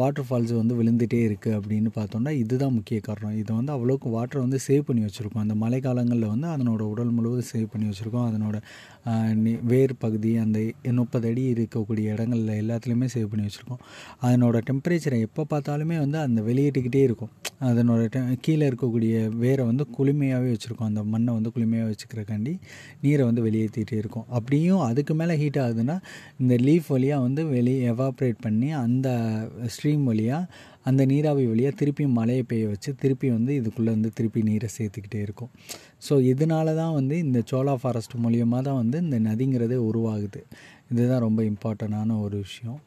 வாட்டர் 0.00 0.26
ஃபால்ஸ் 0.28 0.52
வந்து 0.60 0.74
விழுந்துகிட்டே 0.80 1.20
இருக்குது 1.28 1.56
அப்படின்னு 1.58 1.90
பார்த்தோம்னா 1.98 2.34
இதுதான் 2.42 2.74
முக்கிய 2.78 2.98
காரணம். 3.08 3.36
இது 3.42 3.50
வந்து 3.58 3.72
அவ்வளோக்கு 3.76 4.10
வாட்டரை 4.16 4.42
வந்து 4.46 4.60
சேவ் 4.66 4.86
பண்ணி 4.88 5.02
வச்சுருக்கோம். 5.06 5.44
அந்த 5.46 5.56
மழை 5.62 5.80
காலங்களில் 5.86 6.28
வந்து 6.34 6.48
அதனோட 6.54 6.82
உடல் 6.92 7.14
முழுவதும் 7.16 7.50
சேவ் 7.52 7.68
பண்ணி 7.72 7.88
வச்சுருக்கோம். 7.90 8.26
அதனோட 8.30 8.56
வேர் 9.72 9.94
பகுதி 10.04 10.32
அந்த 10.44 10.58
முப்பது 11.00 11.28
அடி 11.30 11.44
இருக்கக்கூடிய 11.54 12.14
இடங்களில் 12.14 12.54
எல்லாத்துலேயுமே 12.62 13.08
சேவ் 13.14 13.30
பண்ணி 13.32 13.46
வச்சுருக்கோம். 13.48 13.82
அதனோட 14.26 14.56
டெம்பரேச்சரை 14.68 15.18
எப்போ 15.28 15.44
பார்த்தாலுமே 15.52 15.96
வந்து 16.04 16.18
அந்த 16.26 16.40
வெளியிட்டுக்கிட்டே 16.50 17.02
இருக்கும். 17.08 17.32
அதனோட 17.70 18.02
டெ 18.14 18.20
கீழே 18.46 18.64
இருக்கக்கூடிய 18.70 19.14
வேரை 19.42 19.64
வந்து 19.70 19.84
குளுமையாகவே 19.96 20.51
வச்சுருக்கோம். 20.52 20.90
அந்த 20.92 21.02
மண்ணை 21.12 21.30
வந்து 21.38 21.52
குளுமையாக 21.54 21.88
வச்சுக்கிறக்காண்டி 21.92 22.54
நீரை 23.04 23.22
வந்து 23.30 23.44
வெளியேற்றிட்டே 23.46 23.96
இருக்கும். 24.02 24.26
அப்படியும் 24.38 24.82
அதுக்கு 24.88 25.14
மேலே 25.20 25.36
ஹீட் 25.42 25.60
ஆகுதுன்னா 25.64 25.96
இந்த 26.42 26.56
லீஃப் 26.66 26.90
வழியாக 26.96 27.26
வந்து 27.28 27.44
வெளியே 27.56 27.80
எவாப்ரேட் 27.94 28.38
பண்ணி 28.46 28.70
அந்த 28.84 29.08
ஸ்ட்ரீம் 29.76 30.04
வழியாக 30.10 30.70
அந்த 30.90 31.02
நீராவி 31.10 31.42
வழியாக 31.50 31.74
திருப்பியும் 31.80 32.16
மழையை 32.18 32.44
பெய்ய 32.50 32.68
வச்சு 32.70 32.90
திருப்பி 33.02 33.28
வந்து 33.34 33.52
இதுக்குள்ளே 33.60 33.90
வந்து 33.96 34.10
திருப்பி 34.18 34.40
நீரை 34.48 34.68
சேர்த்துக்கிட்டே 34.76 35.20
இருக்கும். 35.26 35.50
ஸோ 36.06 36.14
இதனால 36.30 36.74
தான் 36.80 36.94
வந்து 36.98 37.14
இந்த 37.26 37.40
சோலா 37.50 37.74
ஃபாரஸ்ட் 37.82 38.16
மூலியமாக 38.24 38.62
தான் 38.68 38.80
வந்து 38.82 38.98
இந்த 39.04 39.18
நதிங்கிறதே 39.28 39.78
உருவாகுது. 39.88 40.40
இதுதான் 40.92 41.22
ரொம்ப 41.26 41.40
இம்பார்ட்டண்டான 41.50 42.16
ஒரு 42.24 42.36
விஷயம். 42.46 42.80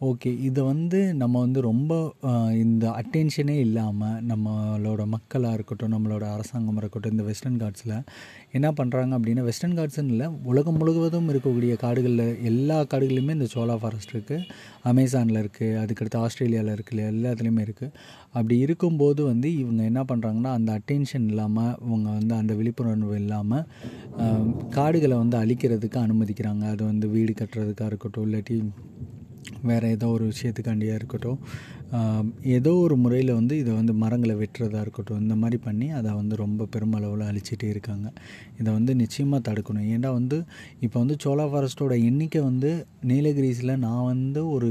ஓகே 0.00 0.40
இதை 0.40 0.64
வந்து 0.64 1.14
நம்ம 1.14 1.40
வந்து 1.40 1.60
ரொம்ப 1.60 2.12
இந்த 2.52 2.86
அட்டென்ஷனே 2.90 3.58
இல்லாமல் 3.58 4.20
நம்மளோட 4.26 5.06
மக்களாக 5.06 5.54
இருக்கட்டும் 5.54 5.92
நம்மளோட 5.92 6.24
அரசாங்கமாக 6.32 6.80
இருக்கட்டும் 6.80 7.10
இந்த 7.10 7.22
வெஸ்டர்ன் 7.22 7.58
காட்ஸில் 7.58 8.04
என்ன 8.52 8.72
பண்ணுறாங்க 8.72 9.18
அப்படின்னா 9.18 9.42
வெஸ்டர்ன் 9.42 9.76
காட்ஸ்னு 9.78 10.04
இல்லை 10.04 10.30
உலகம் 10.44 10.74
முழுவதும் 10.74 11.28
இருக்கக்கூடிய 11.28 11.74
காடுகளில் 11.74 12.36
எல்லா 12.44 12.82
காடுகளிலுமே 12.82 13.30
இந்த 13.30 13.48
சோலா 13.54 13.74
ஃபாரஸ்ட் 13.74 14.14
இருக்குது 14.14 14.46
அமேசானில் 14.84 15.42
இருக்குது 15.42 15.78
அதுக்கடுத்து 15.78 16.18
ஆஸ்திரேலியாவில் 16.18 16.74
இருக்குது 16.74 17.02
எல்லாத்துலேயுமே 17.02 17.64
இருக்குது 17.64 17.92
அப்படி 18.32 18.58
இருக்கும்போது 18.58 19.24
வந்து 19.24 19.56
இவங்க 19.56 19.82
என்ன 19.82 20.04
பண்ணுறாங்கன்னா 20.04 20.52
அந்த 20.52 20.72
அட்டென்ஷன் 20.72 21.28
இல்லாமல் 21.28 21.74
இவங்க 21.86 22.10
வந்து 22.10 22.34
அந்த 22.34 22.54
விழிப்புணர்வு 22.54 23.16
இல்லாமல் 23.16 23.66
காடுகளை 24.70 25.16
வந்து 25.16 25.36
அழிக்கிறதுக்கு 25.36 25.98
அனுமதிக்கிறாங்க. 25.98 26.64
அது 26.64 26.84
வந்து 26.84 27.08
வீடு 27.08 27.32
கட்டுறதுக்காக 27.32 27.86
இருக்கட்டும் 27.86 28.26
இல்லாட்டி 28.28 28.62
வேறு 29.70 29.88
ஏதோ 29.96 30.06
ஒரு 30.16 30.24
விஷயத்துக்காண்டியாக 30.32 30.98
இருக்கட்டும் 31.00 31.38
ஏதோ 32.56 32.72
ஒரு 32.84 32.96
முறையில் 33.02 33.32
வந்து 33.38 33.54
இதை 33.58 33.72
வந்து 33.80 33.92
மரங்களை 34.02 34.34
வெட்டுறதா 34.40 34.80
இருக்கட்டும் 34.84 35.20
இந்த 35.24 35.34
மாதிரி 35.42 35.58
பண்ணி 35.66 35.86
அதை 35.98 36.10
வந்து 36.20 36.34
ரொம்ப 36.44 36.66
பெருமளவில் 36.74 37.24
அழிச்சிட்டே 37.30 37.68
இருக்காங்க. 37.74 38.06
இதை 38.60 38.70
வந்து 38.78 38.94
நிச்சயமாக 39.02 39.40
தடுக்கணும். 39.48 39.86
ஏன்னா 39.96 40.10
வந்து 40.20 40.38
இப்போ 40.86 40.96
வந்து 41.02 41.16
சோலா 41.24 41.46
ஃபாரஸ்ட்டோட 41.52 41.96
எண்ணிக்கை 42.10 42.42
வந்து 42.50 42.72
நீலகிரிஸில் 43.12 43.80
நான் 43.86 44.08
வந்து 44.12 44.42
ஒரு 44.56 44.70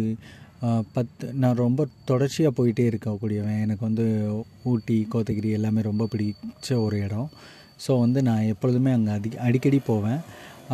பத்து 0.93 1.25
நான் 1.41 1.61
ரொம்ப 1.65 1.81
தொடர்ச்சியாக 2.11 2.57
போயிட்டே 2.59 2.85
இருக்கக்கூடியவன். 2.91 3.61
எனக்கு 3.65 3.83
வந்து 3.89 4.05
ஊட்டி 4.71 4.97
கோத்தகிரி 5.13 5.49
எல்லாமே 5.57 5.81
ரொம்ப 5.89 6.07
பிடிச்ச 6.13 6.79
ஒரு 6.85 6.99
இடம். 7.07 7.29
ஸோ 7.85 7.93
வந்து 8.03 8.19
நான் 8.27 8.49
எப்பொழுதுமே 8.53 8.91
அங்கே 8.97 9.11
அடி 9.17 9.29
அடிக்கடி 9.47 9.79
போவேன். 9.89 10.21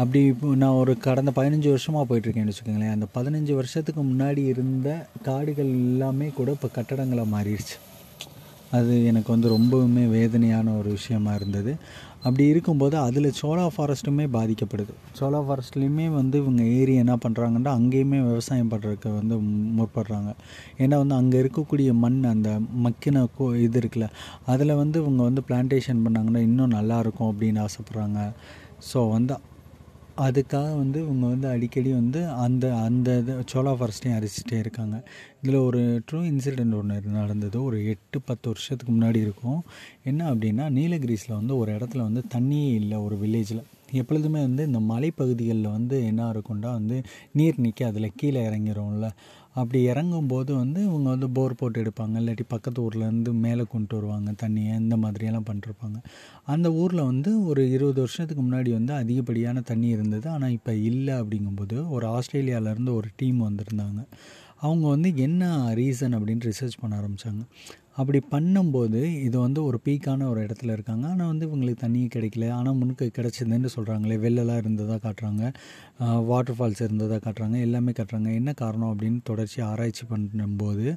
அப்படி 0.01 0.19
இப்போ 0.29 0.51
நான் 0.61 0.77
ஒரு 0.81 0.93
கடந்த 1.05 1.31
பதினஞ்சு 1.37 1.67
வருஷமாக 1.71 2.05
போயிட்டுருக்கேன்னு 2.09 2.51
வச்சுக்கோங்களேன். 2.51 2.93
அந்த 2.95 3.07
பதினஞ்சு 3.15 3.53
வருஷத்துக்கு 3.57 4.01
முன்னாடி 4.11 4.43
இருந்த 4.53 4.89
காடுகள் 5.27 5.69
எல்லாமே 5.81 6.27
கூட 6.37 6.51
இப்போ 6.57 6.69
கட்டடங்களாக 6.77 7.33
மாறிடுச்சு. 7.33 7.75
அது 8.77 8.93
எனக்கு 9.09 9.29
வந்து 9.35 9.47
ரொம்பவுமே 9.55 10.03
வேதனையான 10.15 10.73
ஒரு 10.79 10.89
விஷயமா 10.97 11.31
இருந்தது. 11.39 11.71
அப்படி 12.25 12.43
இருக்கும்போது 12.53 12.95
அதில் 13.07 13.29
சோலா 13.41 13.65
ஃபாரஸ்ட்டுமே 13.75 14.25
பாதிக்கப்படுது. 14.37 14.93
சோலா 15.19 15.39
ஃபாரஸ்ட்லேயுமே 15.47 16.07
வந்து 16.17 16.35
இவங்க 16.43 16.63
ஏரி 16.79 16.93
என்ன 17.03 17.15
பண்ணுறாங்கன்னா 17.25 17.71
அங்கேயுமே 17.79 18.19
விவசாயம் 18.29 18.73
பண்ணுறதுக்கு 18.73 19.09
வந்து 19.19 19.37
முற்படுறாங்க. 19.77 20.31
ஏன்னா 20.83 20.97
வந்து 21.03 21.17
அங்கே 21.21 21.37
இருக்கக்கூடிய 21.43 21.91
மண் 22.03 22.19
அந்த 22.33 22.51
மக்கின 22.87 23.25
கோ 23.37 23.47
இது 23.67 23.79
இருக்குல்ல 23.83 24.09
அதில் 24.53 24.79
வந்து 24.83 24.99
இவங்க 25.05 25.23
வந்து 25.29 25.43
பிளான்டேஷன் 25.49 26.03
பண்ணாங்கன்னா 26.07 26.43
இன்னும் 26.49 26.75
நல்லாயிருக்கும் 26.79 27.31
அப்படின்னு 27.31 27.61
ஆசைப்பட்றாங்க. 27.67 28.21
ஸோ 28.91 28.99
வந்து 29.15 29.35
அதுக்காக 30.17 30.75
வந்து 30.77 31.01
இவங்க 31.01 31.27
வந்து 31.27 31.47
அடிக்கடி 31.47 31.91
வந்து 31.93 32.27
அந்த 32.27 32.75
அந்த 32.75 33.17
இதை 33.17 33.35
சோலா 33.35 33.71
ஃபாரஸ்ட்டையும் 33.77 34.17
அரிச்சிட்டே 34.19 34.57
இருக்காங்க. 34.59 35.03
இதில் 35.41 35.55
ஒரு 35.55 36.03
ட்ரூ 36.11 36.15
இன்சிடெண்ட் 36.15 36.75
ஒன்று 36.75 37.01
நடந்தது. 37.01 37.63
ஒரு 37.63 37.87
எட்டு 37.87 38.21
பத்து 38.21 38.49
வருஷத்துக்கு 38.49 38.93
முன்னாடி 38.93 39.15
இருக்கும். 39.15 39.61
என்ன 40.03 40.33
அப்படின்னா 40.33 40.69
நீலகிரிஸில் 40.69 41.35
வந்து 41.35 41.57
ஒரு 41.57 41.71
இடத்துல 41.71 41.97
வந்து 41.97 42.23
தண்ணியே 42.35 42.73
இல்லை 42.73 42.97
ஒரு 42.97 43.15
வில்லேஜில் 43.15 43.63
எப்பொழுதுமே 43.91 44.41
வந்து 44.41 44.65
இந்த 44.65 44.79
மலைப்பகுதிகளில் 44.79 45.71
வந்து 45.71 46.05
என்ன 46.05 46.31
இருக்கும்டா 46.31 46.71
வந்து 46.71 47.01
நீர் 47.31 47.59
நிற்க 47.59 47.85
அதில் 47.85 48.15
கீழே 48.15 48.45
இறங்கிரும்ல. 48.47 49.09
அப்படி 49.55 49.79
இறங்கும்போது 49.87 50.51
வந்து 50.53 50.79
இவங்க 50.83 51.07
வந்து 51.09 51.29
போர் 51.29 51.55
போட்டு 51.55 51.83
எடுப்பாங்க. 51.83 52.15
இல்லாட்டி 52.21 52.45
பக்கத்து 52.47 52.79
ஊர்லேருந்து 52.85 53.31
மேலே 53.45 53.63
கொண்டு 53.69 53.95
வருவாங்க 53.95 54.31
தண்ணியை 54.43 54.73
இந்த 54.83 54.97
மாதிரியெல்லாம் 54.97 55.47
பண்ணிருப்பாங்க. 55.49 55.97
அந்த 56.45 56.71
ஊரில் 56.73 57.01
வந்து 57.01 57.45
ஒரு 57.45 57.63
இருபது 57.71 57.99
வருஷத்துக்கு 57.99 58.43
முன்னாடி 58.43 58.71
வந்து 58.71 58.93
அதிகப்படியான 58.93 59.61
தண்ணி 59.61 59.87
இருந்தது. 59.87 60.29
ஆனால் 60.29 60.51
இப்போ 60.51 60.73
இல்லை 60.75 61.13
அப்படிங்கும்போது 61.13 61.77
ஒரு 61.89 62.07
ஆஸ்திரேலியாவிலேருந்து 62.07 62.95
ஒரு 62.95 63.09
டீம் 63.15 63.41
வந்திருந்தாங்க. 63.49 64.01
அவங்க 64.59 64.85
வந்து 64.87 65.09
என்ன 65.17 65.43
ரீசன் 65.75 66.15
அப்படின்னு 66.17 66.47
ரிசர்ச் 66.49 66.81
பண்ண 66.81 66.93
ஆரம்பித்தாங்க 67.01 67.43
அப்படி 67.97 68.19
பண்ணும்போது 68.33 68.99
இது 69.27 69.37
வந்து 69.45 69.59
ஒரு 69.69 69.77
பீக்கான 69.85 70.27
ஒரு 70.31 70.39
இடத்துல 70.45 70.75
இருக்காங்க. 70.77 71.05
ஆனால் 71.13 71.29
வந்து 71.31 71.45
இவங்களுக்கு 71.47 71.81
தண்ணி 71.83 72.01
கிடைக்கல. 72.15 72.45
ஆனால் 72.57 72.77
முன்னுக்கு 72.79 73.05
கிடச்சிதுன்னு 73.17 73.71
சொல்கிறாங்களே 73.75 74.17
வெள்ளெல்லாம் 74.25 74.61
இருந்ததாக 74.63 74.99
காட்டுறாங்க. 75.05 75.43
வாட்டர் 76.29 76.57
ஃபால்ஸ் 76.59 76.83
இருந்ததாக 76.87 77.19
காட்டுறாங்க. 77.25 77.57
எல்லாமே 77.67 77.93
காட்டுறாங்க. 77.99 78.29
என்ன 78.41 78.53
காரணம் 78.63 78.91
அப்படின்னு 78.93 79.19
தொடர்ச்சி 79.31 79.59
ஆராய்ச்சி 79.71 80.05
பண்ணும்போது 80.13 80.87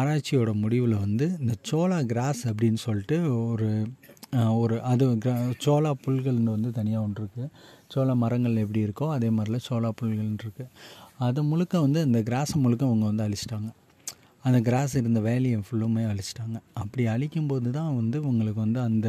ஆராய்ச்சியோட 0.00 0.52
முடிவில் 0.64 0.96
வந்து 1.06 1.28
இந்த 1.40 1.56
சோளா 1.70 1.98
கிராஸ் 2.12 2.42
அப்படின்னு 2.50 2.80
சொல்லிட்டு 2.86 3.18
ஒரு 3.52 3.70
ஒரு 4.60 4.76
அது 4.90 5.04
சோளா 5.64 5.90
புல்கள்னு 6.04 6.54
வந்து 6.56 6.70
தனியாக 6.78 7.04
ஒன்று 7.06 7.20
இருக்குது 7.22 7.50
சோளா 7.92 8.14
மரங்கள் 8.22 8.62
எப்படி 8.62 8.80
இருக்கோ 8.86 9.06
அதே 9.16 9.28
மாதிரிலாம் 9.36 9.66
சோளா 9.68 9.90
புல்கள்னு 10.00 10.44
இருக்குது 10.44 10.70
அது 11.26 11.42
முழுக்க 11.50 11.80
வந்து 11.86 12.00
இந்த 12.08 12.20
கிராஸை 12.28 12.56
முழுக்க 12.64 12.82
அவங்க 12.90 13.04
வந்து 13.10 13.24
அழிச்சிட்டாங்க. 13.26 13.68
அந்த 14.46 14.58
கிராஸ் 14.66 14.92
இருந்த 15.00 15.20
வேலியை 15.26 15.60
ஃபுல்லுமே 15.66 16.02
அழிச்சிட்டாங்க. 16.10 16.56
அப்படி 16.82 17.04
அழிக்கும்போது 17.12 17.68
தான் 17.76 17.94
வந்து 18.00 18.18
உங்களுக்கு 18.30 18.60
வந்து 18.64 18.80
அந்த 18.88 19.08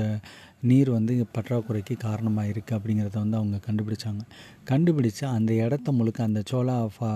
நீர் 0.70 0.90
வந்து 0.96 1.14
பற்றாக்குறைக்கு 1.36 1.96
காரணமாக 2.06 2.52
இருக்குது 2.54 2.78
அப்படிங்கிறத 2.78 3.18
வந்து 3.24 3.40
அவங்க 3.40 3.58
கண்டுபிடிச்சாங்க. 3.68 4.24
கண்டுபிடிச்சு 4.72 5.24
அந்த 5.36 5.52
இடத்த 5.66 5.92
முழுக்க 5.98 6.24
அந்த 6.30 6.42
சோளா 6.52 6.78
ஃபா 6.96 7.12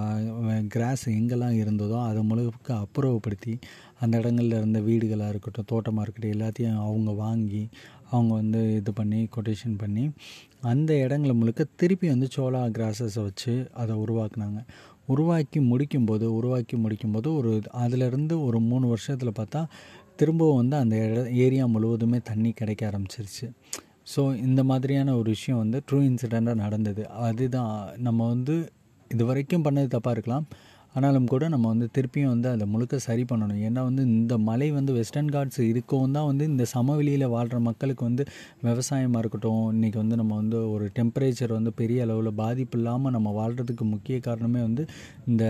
கிராஸ் 0.75 1.05
எங்கெல்லாம் 1.17 1.57
இருந்ததோ 1.63 1.97
அதை 2.09 2.23
முழுக்க 2.31 2.71
அப்புறப்படுத்தி 2.83 3.55
அந்த 4.03 4.13
இடங்கள்ல 4.21 4.59
இருந்த 4.61 4.79
வீடுகளாக 4.89 5.33
இருக்கட்டும் 5.33 5.69
தோட்டமாக 5.71 6.05
இருக்கட்டும் 6.05 6.35
எல்லாத்தையும் 6.37 6.79
அவங்க 6.85 7.11
வாங்கி 7.23 7.63
அவங்க 8.13 8.31
வந்து 8.41 8.61
இது 8.77 8.91
பண்ணி 8.93 9.19
கொட்டேஷன் 9.35 9.75
பண்ணி 9.81 10.05
அந்த 10.71 10.91
இடங்களை 11.03 11.33
முழுக்க 11.35 11.61
திருப்பி 11.81 12.07
வந்து 12.13 12.27
சோளா 12.35 12.61
கிராஸஸை 12.77 13.21
வச்சு 13.27 13.53
அதை 13.81 13.93
உருவாக்குனாங்க. 14.03 14.59
உருவாக்கி 15.05 15.59
முடிக்கும்போது 15.59 16.25
உருவாக்கி 16.37 16.75
முடிக்கும்போது 16.77 17.35
ஒரு 17.35 17.61
அதிலிருந்து 17.71 18.43
ஒரு 18.43 18.59
மூணு 18.59 18.87
வருஷத்தில் 18.87 19.37
பார்த்தா 19.39 19.61
திரும்பவும் 20.15 20.55
வந்து 20.55 20.75
அந்த 20.75 20.95
ஏரியா 21.45 21.65
முழுவதுமே 21.65 22.19
தண்ணி 22.23 22.51
கிடைக்க 22.51 22.91
ஆரம்பிச்சிருச்சு. 22.91 23.47
ஸோ 24.15 24.21
இந்த 24.37 24.63
மாதிரியான 24.63 25.15
ஒரு 25.15 25.29
விஷயம் 25.29 25.59
வந்து 25.59 25.81
ட்ரூ 25.91 25.99
இன்சிடெண்ட்டாக 26.09 26.55
நடந்தது. 26.55 27.07
அதுதான் 27.09 27.73
நம்ம 27.97 28.27
வந்து 28.27 28.55
இது 29.11 29.25
வரைக்கும் 29.25 29.63
பண்ணது 29.63 29.87
தப்பாக 29.95 30.09
இருக்கலாம். 30.09 30.45
ஆனாலும் 30.95 31.27
கூட 31.33 31.43
நம்ம 31.51 31.65
வந்து 31.73 31.87
திருப்பியும் 31.95 32.31
வந்து 32.33 32.47
அதை 32.53 32.65
முழுக்க 32.71 32.95
சரி 33.05 33.23
பண்ணணும். 33.29 33.59
ஏன்னா 33.67 33.81
வந்து 33.89 34.03
இந்த 34.15 34.33
மலை 34.47 34.67
வந்து 34.77 34.91
வெஸ்டர்ன் 34.97 35.31
காட்ஸ் 35.35 35.59
இருக்கவும் 35.71 36.15
தான் 36.17 36.27
வந்து 36.29 36.43
இந்த 36.51 36.63
சமவெளியில் 36.73 37.25
வாழ்கிற 37.35 37.59
மக்களுக்கு 37.67 38.03
வந்து 38.09 38.23
விவசாயமாக 38.67 39.21
இருக்கட்டும் 39.23 39.61
இன்றைக்கி 39.75 39.97
வந்து 40.01 40.15
நம்ம 40.21 40.33
வந்து 40.41 40.57
ஒரு 40.73 40.87
டெம்பரேச்சர் 40.97 41.53
வந்து 41.57 41.73
பெரிய 41.81 42.05
அளவில் 42.07 42.31
பாதிப்பு 42.41 42.77
இல்லாமல் 42.79 43.15
நம்ம 43.17 43.31
வாழ்கிறதுக்கு 43.39 43.87
முக்கிய 43.93 44.17
காரணமே 44.27 44.61
வந்து 44.67 44.85
இந்த 45.31 45.43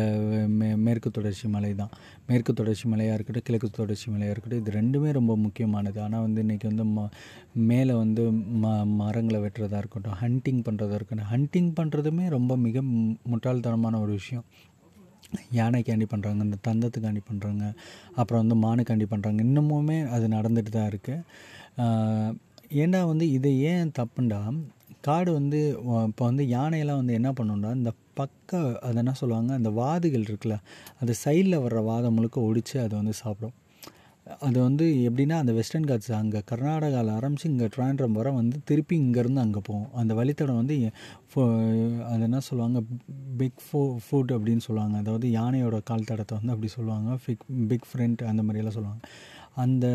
மே 0.59 0.69
மேற்கு 0.85 1.11
தொடர்ச்சி 1.17 1.47
மலை 1.55 1.73
தான். 1.81 1.91
மேற்கு 2.29 2.51
தொடர்ச்சி 2.59 2.85
மலையாக 2.93 3.17
இருக்கட்டும் 3.17 3.47
கிழக்கு 3.47 3.69
தொடர்ச்சி 3.81 4.07
மலையாக 4.13 4.33
இருக்கட்டும் 4.35 4.61
இது 4.63 4.77
ரெண்டுமே 4.79 5.11
ரொம்ப 5.19 5.33
முக்கியமானது. 5.45 5.99
ஆனால் 6.07 6.23
வந்து 6.27 6.39
இன்றைக்கி 6.45 6.67
வந்து 6.71 6.85
ம 6.95 7.07
மேலே 7.71 7.93
வந்து 8.03 8.23
ம 8.63 8.65
மரங்களை 9.01 9.39
வெட்டுறதா 9.45 9.79
இருக்கட்டும் 9.83 10.17
ஹண்டிங் 10.23 10.61
பண்ணுறதா 10.67 10.95
இருக்கட்டும் 10.99 11.31
ஹண்டிங் 11.33 11.71
பண்ணுறதுமே 11.79 12.27
ரொம்ப 12.37 12.55
மிக 12.67 12.77
முட்டாள்தனமான 13.31 13.99
ஒரு 14.05 14.13
விஷயம். 14.19 14.45
யானைக்காண்டி 15.51 16.07
பண்ணுறாங்க 16.13 16.41
இந்த 16.43 16.57
தந்தத்துக்காண்டி 16.67 17.21
பண்ணுறாங்க 17.29 17.65
அப்புறம் 18.15 18.41
வந்து 18.43 18.55
மானுக்காண்டி 18.55 19.07
பண்ணுறாங்க 19.09 19.41
இன்னமுமே 19.43 20.09
அது 20.09 20.27
நடந்துட்டு 20.27 20.69
தான் 20.69 20.89
இருக்குது 20.91 22.35
ஏன்னா 22.75 22.99
வந்து 23.05 23.29
இது 23.31 23.59
ஏன் 23.59 23.91
தப்புண்டா 23.99 24.41
காடு 25.01 25.33
வந்து 25.33 25.59
இப்போ 26.07 26.23
வந்து 26.25 26.47
யானையெல்லாம் 26.47 26.99
வந்து 27.01 27.13
என்ன 27.13 27.29
பண்ணுண்டா 27.31 27.69
இந்த 27.71 27.91
பக்க 28.13 28.59
அது 28.81 28.97
என்ன 28.97 29.13
சொல்லுவாங்க 29.21 29.51
அந்த 29.53 29.69
வாதுகள் 29.69 30.27
இருக்குல்ல 30.27 30.57
அது 31.01 31.11
சைடில் 31.23 31.63
வர்ற 31.63 31.79
வாதம் 31.83 32.13
முழுக்க 32.13 32.37
ஒடிச்சு 32.41 32.75
அதை 32.83 32.93
வந்து 32.97 33.13
சாப்பிடும். 33.13 33.55
அது 34.47 34.57
வந்து 34.61 34.85
எப்படின்னா 35.07 35.35
அந்த 35.41 35.53
வெஸ்டர்ன் 35.57 35.87
காட்ஸ் 35.89 36.11
அங்கே 36.19 36.39
கர்நாடகாவில் 36.51 37.11
ஆரம்பித்து 37.17 37.49
இங்கே 37.49 37.67
ட்ராண்ட்ரம் 37.75 38.17
வர 38.19 38.31
வந்து 38.31 38.57
திருப்பி 38.69 38.95
இங்கேருந்து 39.01 39.43
அங்கே 39.43 39.61
போகும். 39.69 39.89
அந்த 40.01 40.13
வழித்தடம் 40.19 40.59
வந்து 40.61 40.75
அது 42.11 42.23
என்ன 42.27 42.39
சொல்லுவாங்க? 42.47 42.79
பிக் 43.41 43.61
ஃபோ 43.65 43.81
ஃபுட் 44.05 44.33
அப்படின்னு 44.37 44.65
சொல்லுவாங்க. 44.67 44.97
அதாவது 44.97 45.27
யானையோட 45.39 45.79
கால் 45.91 46.09
தடத்தை 46.11 46.37
வந்து 46.39 46.53
அப்படி 46.55 46.71
சொல்லுவாங்க. 46.77 47.17
ஃபிக் 47.25 47.45
பிக் 47.71 47.87
ஃப்ரெண்ட் 47.91 48.23
அந்த 48.31 48.43
மாதிரியெல்லாம் 48.43 48.77
சொல்லுவாங்க. 48.79 49.03
அந்த 49.57 49.85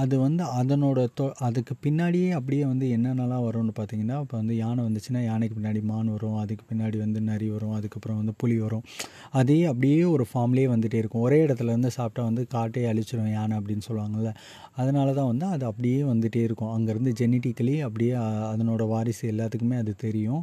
அது 0.00 0.14
வந்து 0.24 0.42
அதனோட 0.58 1.00
தொ 1.18 1.26
அதுக்கு 1.46 1.74
பின்னாடியே 1.84 2.30
அப்படியே 2.38 2.64
வந்து 2.70 2.86
என்னென்னலாம் 2.96 3.44
வரும்னு 3.46 3.72
பார்த்தீங்கன்னா 3.78 4.16
இப்போ 4.24 4.36
வந்து 4.40 4.54
யானை 4.56 4.80
வந்துச்சுன்னா 4.86 5.20
யானைக்கு 5.28 5.54
பின்னாடி 5.58 5.80
மான் 5.90 6.10
வரும் 6.14 6.36
அதுக்கு 6.42 6.64
பின்னாடி 6.70 6.98
வந்து 7.04 7.20
நரி 7.30 7.48
வரும் 7.54 7.74
அதுக்கப்புறம் 7.78 8.18
வந்து 8.20 8.34
புலி 8.42 8.56
வரும். 8.64 8.84
அதே 9.40 9.58
அப்படியே 9.70 10.02
ஒரு 10.14 10.26
ஃபார்ம்லேயே 10.30 10.68
வந்துகிட்டே 10.74 11.00
இருக்கும். 11.02 11.24
ஒரே 11.28 11.38
இடத்துல 11.46 11.72
இருந்து 11.74 11.92
சாப்பிட்டா 11.98 12.24
வந்து 12.30 12.44
காட்டையே 12.54 12.88
அழிச்சிடும் 12.92 13.32
யானை 13.38 13.56
அப்படின்னு 13.60 13.86
சொல்லுவாங்கள்ல 13.88 14.32
அதனால 14.82 15.08
தான் 15.18 15.30
வந்து 15.32 15.46
அது 15.54 15.66
அப்படியே 15.70 16.00
வந்துகிட்டே 16.12 16.42
இருக்கும். 16.48 16.72
அங்கேருந்து 16.76 17.12
ஜெனட்டிக்கலி 17.22 17.76
அப்படியே 17.88 18.14
அதனோட 18.54 18.84
வாரிசு 18.94 19.26
எல்லாத்துக்குமே 19.34 19.78
அது 19.84 19.94
தெரியும். 20.06 20.42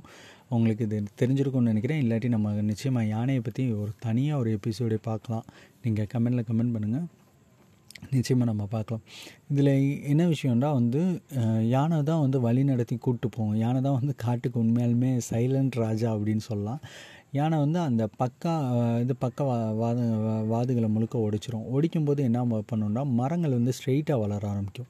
உங்களுக்கு 0.56 0.84
இது 0.88 0.98
தெரிஞ்சிருக்கும்னு 1.22 1.72
நினைக்கிறேன். 1.74 2.02
இல்லாட்டி 2.06 2.30
நம்ம 2.38 2.62
நிச்சயமாக 2.72 3.12
யானையை 3.16 3.42
பற்றி 3.48 3.66
ஒரு 3.82 3.92
தனியாக 4.08 4.42
ஒரு 4.44 4.52
எபிசோடே 4.58 5.00
பார்க்கலாம். 5.10 5.46
நீங்கள் 5.86 6.10
கமெண்டில் 6.16 6.48
கமெண்ட் 6.50 6.76
பண்ணுங்கள் 6.78 7.08
நிச்சயமாக 8.16 8.48
நம்ம 8.52 8.64
பார்க்கலாம். 8.76 9.04
இதில் 9.52 9.72
என்ன 10.12 10.24
விஷயம்னா 10.34 10.70
வந்து 10.80 11.02
யானை 11.74 11.98
தான் 12.12 12.24
வந்து 12.26 12.40
வழி 12.46 12.64
நடத்தி 12.70 12.96
கூப்பிட்டு 13.06 13.30
போகும். 13.38 13.58
யானை 13.64 13.80
தான் 13.88 13.98
வந்து 14.00 14.16
காட்டுக்கு 14.26 14.58
உண்மையாலுமே 14.64 15.12
சைலண்ட் 15.32 15.82
ராஜா 15.86 16.10
அப்படின்னு 16.16 16.46
சொல்லலாம். 16.50 16.82
யானை 17.40 17.58
வந்து 17.66 17.80
அந்த 17.90 18.04
பக்கா 18.22 18.54
இது 19.04 19.14
பக்க 19.26 19.44
வா 19.50 19.58
வாத 19.82 20.00
வாதுகளை 20.54 20.90
முழுக்க 20.96 21.16
ஒடிச்சிரும். 21.28 21.68
ஒடிக்கும்போது 21.76 22.22
என்ன 22.30 22.62
பண்ணணும்னா 22.72 23.04
மரங்கள் 23.20 23.58
வந்து 23.60 23.74
ஸ்ட்ரெயிட்டாக 23.80 24.24
வளர 24.24 24.42
ஆரம்பிக்கும். 24.54 24.90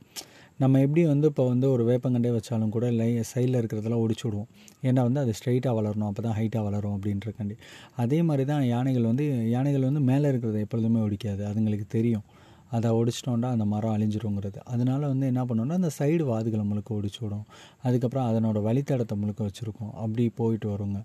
நம்ம 0.62 0.80
எப்படி 0.86 1.02
வந்து 1.12 1.28
இப்போ 1.32 1.44
வந்து 1.52 1.68
ஒரு 1.76 1.84
வேப்பங்கண்டே 1.88 2.32
வச்சாலும் 2.36 2.74
கூட 2.74 2.86
லை 2.98 3.08
சைடில் 3.30 3.58
இருக்கிறதெல்லாம் 3.60 4.04
ஒடிச்சு 4.04 4.26
விடுவோம். 4.26 4.50
ஏன்னா 4.88 5.02
வந்து 5.08 5.20
அது 5.24 5.32
ஸ்ட்ரைட்டாக 5.38 5.74
வளரணும். 5.78 6.10
அப்போ 6.10 6.22
தான் 6.26 6.38
ஹைட்டாக 6.40 6.64
வளரும் 6.68 6.96
அப்படின்றக்காண்டி. 6.98 7.56
அதே 8.04 8.20
மாதிரி 8.28 8.44
தான் 8.52 8.64
யானைகள் 8.74 9.10
வந்து 9.12 9.26
யானைகள் 9.56 9.88
வந்து 9.90 10.04
மேலே 10.10 10.26
இருக்கிறத 10.32 10.60
எப்பொழுதுமே 10.66 11.02
ஒடிக்காது. 11.08 11.44
அதுங்களுக்கு 11.52 11.88
தெரியும். 11.98 12.26
அதை 12.76 12.90
ஒடிச்சிட்டோன்னா 13.00 13.50
அந்த 13.56 13.66
மரம் 13.74 13.94
அழிஞ்சிருங்கிறது 13.96 14.60
அதனால 14.74 15.02
வந்து 15.12 15.26
என்ன 15.32 15.42
பண்ணோன்னா 15.50 15.78
அந்த 15.82 15.92
சைடு 16.00 16.24
வாதுகளை 16.32 16.64
முழுக்க 16.70 16.90
ஒடிச்சு 16.98 17.20
விடும் 17.24 17.46
அதுக்கப்புறம் 17.86 18.28
அதனோட 18.30 18.58
வழித்தடத்தை 18.68 19.16
முழுக்க 19.22 19.42
வச்சுருக்கோம். 19.48 19.94
அப்படி 20.04 20.24
போயிட்டு 20.40 20.68
வருங்க. 20.74 21.00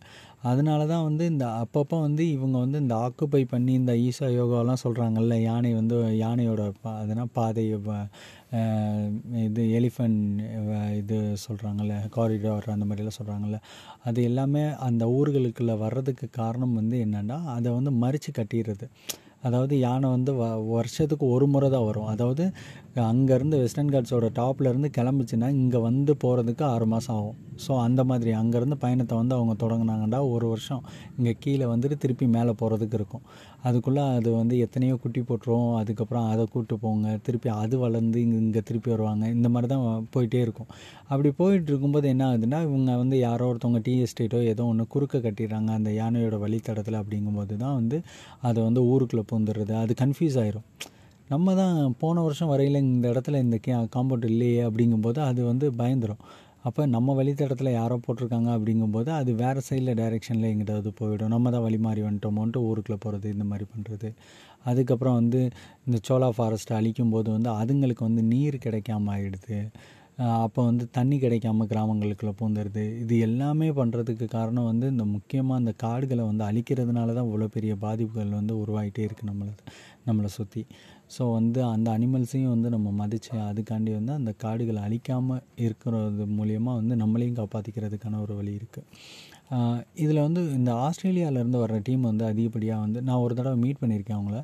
அதனால 0.51 0.81
தான் 0.93 1.05
வந்து 1.09 1.25
இந்த 1.33 1.45
அப்பப்போ 1.63 1.97
வந்து 2.07 2.25
இவங்க 2.37 2.57
வந்து 2.65 2.79
இந்த 2.85 2.95
ஆக்குப்பை 3.05 3.43
பண்ணி 3.53 3.73
இந்த 3.81 3.93
ஈசா 4.07 4.27
யோகாலாம் 4.39 4.83
சொல்கிறாங்கல்ல 4.85 5.37
யானை 5.49 5.71
வந்து 5.81 5.97
யானையோட 6.25 6.65
பா 6.83 6.91
அதனால் 7.03 7.33
பாதை 7.39 7.65
இது 9.47 9.63
எலிஃபண்ட் 9.79 10.21
இது 11.01 11.17
சொல்கிறாங்கல்ல 11.47 11.95
காரிடார் 12.17 12.75
அந்த 12.77 12.87
மாதிரிலாம் 12.89 13.19
சொல்கிறாங்கல்ல 13.21 13.59
அது 14.09 14.21
எல்லாமே 14.31 14.63
அந்த 14.89 15.05
ஊர்களுக்குள்ளே 15.19 15.77
வர்றதுக்கு 15.85 16.29
காரணம் 16.41 16.77
வந்து 16.81 16.99
என்னென்னா 17.07 17.39
அதை 17.57 17.69
வந்து 17.79 17.93
மறித்து 18.05 18.33
கட்டிடுறது. 18.39 18.87
அதாவது 19.43 19.75
யானை 19.79 20.09
வந்து 20.15 20.33
வ 20.41 20.45
வருஷத்துக்கு 20.75 21.25
ஒரு 21.35 21.47
முறை 21.47 21.69
தான் 21.75 21.87
வரும். 21.89 22.09
அதாவது 22.13 22.45
அங்கேருந்து 23.09 23.57
வெஸ்டர்ன் 23.63 23.93
காட்ஸோட 23.95 24.29
டாப்லேருந்து 24.39 24.89
கிளம்பிச்சுன்னா 24.97 25.49
இங்கே 25.59 25.81
வந்து 25.89 26.13
போகிறதுக்கு 26.23 26.65
ஆறு 26.73 26.87
மாதம் 26.87 27.17
ஆகும். 27.19 27.37
ஸோ 27.65 27.73
அந்த 27.85 28.01
மாதிரி 28.05 28.31
அங்கேருந்து 28.41 28.77
பயணத்தை 28.85 29.15
வந்து 29.21 29.35
அவங்க 29.37 29.55
தொடங்கினாங்கண்டா 29.63 30.21
ஒரு 30.35 30.47
வருஷம். 30.53 30.83
இங்கே 31.19 31.33
கீழே 31.45 31.67
வந்துட்டு 31.73 31.97
திருப்பி 32.05 32.27
மேலே 32.37 32.53
போகிறதுக்கு 32.61 32.97
இருக்கும். 33.01 33.25
அதுக்குள்ளே 33.65 34.03
அது 34.17 34.31
வந்து 34.41 34.55
எத்தனையோ 34.65 34.95
குட்டி 35.05 35.21
போட்டுரும். 35.29 35.71
அதுக்கப்புறம் 35.81 36.27
அதை 36.33 36.45
கூப்பிட்டு 36.53 36.77
போங்க. 36.85 37.15
திருப்பி 37.27 37.49
அது 37.63 37.77
வளர்ந்து 37.85 38.19
இங்கே 38.25 38.39
இங்கே 38.45 38.63
திருப்பி 38.69 38.91
வருவாங்க. 38.95 39.25
இந்த 39.37 39.49
மாதிரி 39.55 39.69
தான் 39.75 39.85
போயிட்டே 40.17 40.41
இருக்கும். 40.47 40.69
அப்படி 41.11 41.31
போயிட்டு 41.41 41.71
இருக்கும்போது 41.73 42.07
என்ன 42.15 42.25
ஆகுதுன்னா 42.31 42.61
இவங்க 42.69 42.97
வந்து 43.03 43.19
யாரோ 43.19 43.47
ஒருத்தவங்க 43.51 43.83
டீ 43.87 43.95
எஸ்டேட்டோ 44.07 44.41
ஏதோ 44.53 44.65
ஒன்று 44.73 44.87
குறுக்க 44.95 45.17
கட்டிடுறாங்க 45.27 45.71
அந்த 45.79 45.91
யானையோட 46.01 46.39
வழித்தடத்தில் 46.45 47.01
அப்படிங்கும்போது 47.03 47.55
தான் 47.65 47.77
வந்து 47.81 47.99
அதை 48.43 48.59
வந்து 48.69 48.83
ஊருக்குள்ளே 48.93 49.25
பூந்துடுறது 49.31 49.75
அது 49.83 49.95
கன்ஃபியூஸ் 50.03 50.39
ஆயிரும். 50.43 50.67
நம்ம 51.29 51.55
தான் 51.55 51.79
போன 51.99 52.21
வருஷம் 52.21 52.49
வரையில் 52.49 52.85
இந்த 52.85 53.07
இடத்துல 53.13 53.41
இந்த 53.45 53.57
கே 53.65 53.73
காம்பவுண்ட் 53.97 54.29
இல்லையே 54.33 54.61
அப்படிங்கும்போது 54.69 55.19
அது 55.31 55.41
வந்து 55.45 55.67
பயந்துடும் 55.81 56.23
அப்போ 56.69 56.83
நம்ம 56.95 57.15
வழித்தடத்தில் 57.19 57.71
யாரோ 57.73 57.97
போட்டிருக்காங்க 58.05 58.51
அப்படிங்கும்போது 58.57 59.11
அது 59.19 59.31
வேறு 59.35 59.61
சைடில் 59.69 59.99
டைரெக்ஷனில் 60.01 60.49
எங்கிட்டாவது 60.51 60.91
போயிடும். 61.01 61.33
நம்ம 61.35 61.51
தான் 61.51 61.63
வழி 61.63 61.79
மாறி 61.79 62.01
வந்துட்டோமோன்ட்டு 62.03 62.63
ஊருக்குள்ளே 62.69 62.99
போகிறது 63.01 63.33
இந்த 63.33 63.45
மாதிரி 63.45 63.67
பண்ணுறது 63.75 64.09
அதுக்கப்புறம் 64.65 65.15
வந்து 65.15 65.41
இந்த 65.87 65.99
சோலா 66.09 66.29
ஃபாரஸ்ட்டை 66.39 66.77
அழிக்கும் 66.79 67.11
போது 67.11 67.29
வந்து 67.31 67.51
அதுங்களுக்கு 67.61 68.05
வந்து 68.09 68.23
நீர் 68.23 68.57
கிடைக்காம 68.65 69.13
ஆகிடுது 69.17 69.59
அப்போ 70.19 70.61
வந்து 70.65 70.85
தண்ணி 70.91 71.17
கிடைக்காம 71.19 71.65
கிராமங்களுக்குள்ளே 71.65 72.35
பூந்துடுது 72.41 72.85
இது 72.99 73.19
எல்லாமே 73.19 73.69
பண்ணுறதுக்கு 73.71 74.27
காரணம் 74.29 74.65
வந்து 74.65 74.87
இந்த 74.87 75.05
முக்கியமாக 75.05 75.61
இந்த 75.61 75.73
காடுகளை 75.77 76.25
வந்து 76.25 76.45
அழிக்கிறதுனால 76.45 77.15
தான் 77.15 77.29
இவ்வளோ 77.29 77.47
பெரிய 77.47 77.75
பாதிப்புகள் 77.77 78.39
வந்து 78.39 78.55
உருவாகிட்டே 78.59 79.05
இருக்குது 79.05 79.31
நம்மளை 79.31 79.55
நம்மளை 80.07 80.31
சுற்றி 80.31 80.63
ஸோ 81.09 81.33
வந்து 81.33 81.61
அந்த 81.65 81.89
அனிமல்ஸையும் 81.91 82.51
வந்து 82.51 82.69
நம்ம 82.69 82.89
மதித்து 82.93 83.37
அதுக்காண்டி 83.45 83.93
வந்து 83.95 84.13
அந்த 84.13 84.35
காடுகளை 84.39 84.83
அழிக்காமல் 84.83 85.45
இருக்கிறது 85.59 86.27
மூலயமா 86.39 86.73
வந்து 86.75 86.97
நம்மளையும் 86.97 87.39
காப்பாற்றிக்கிறதுக்கான 87.39 88.21
ஒரு 88.21 88.35
வழி 88.35 88.53
இருக்குது 88.55 88.87
இதில் 89.95 90.25
வந்து 90.25 90.41
இந்த 90.53 90.71
ஆஸ்திரேலியாவிலேருந்து 90.87 91.59
வர்ற 91.59 91.77
டீம் 91.83 92.03
வந்து 92.03 92.25
அதிகப்படியாக 92.25 92.81
வந்து 92.81 93.03
நான் 93.03 93.23
ஒரு 93.25 93.35
தடவை 93.35 93.57
மீட் 93.57 93.81
பண்ணியிருக்கேன் 93.83 94.19
அவங்கள. 94.19 94.39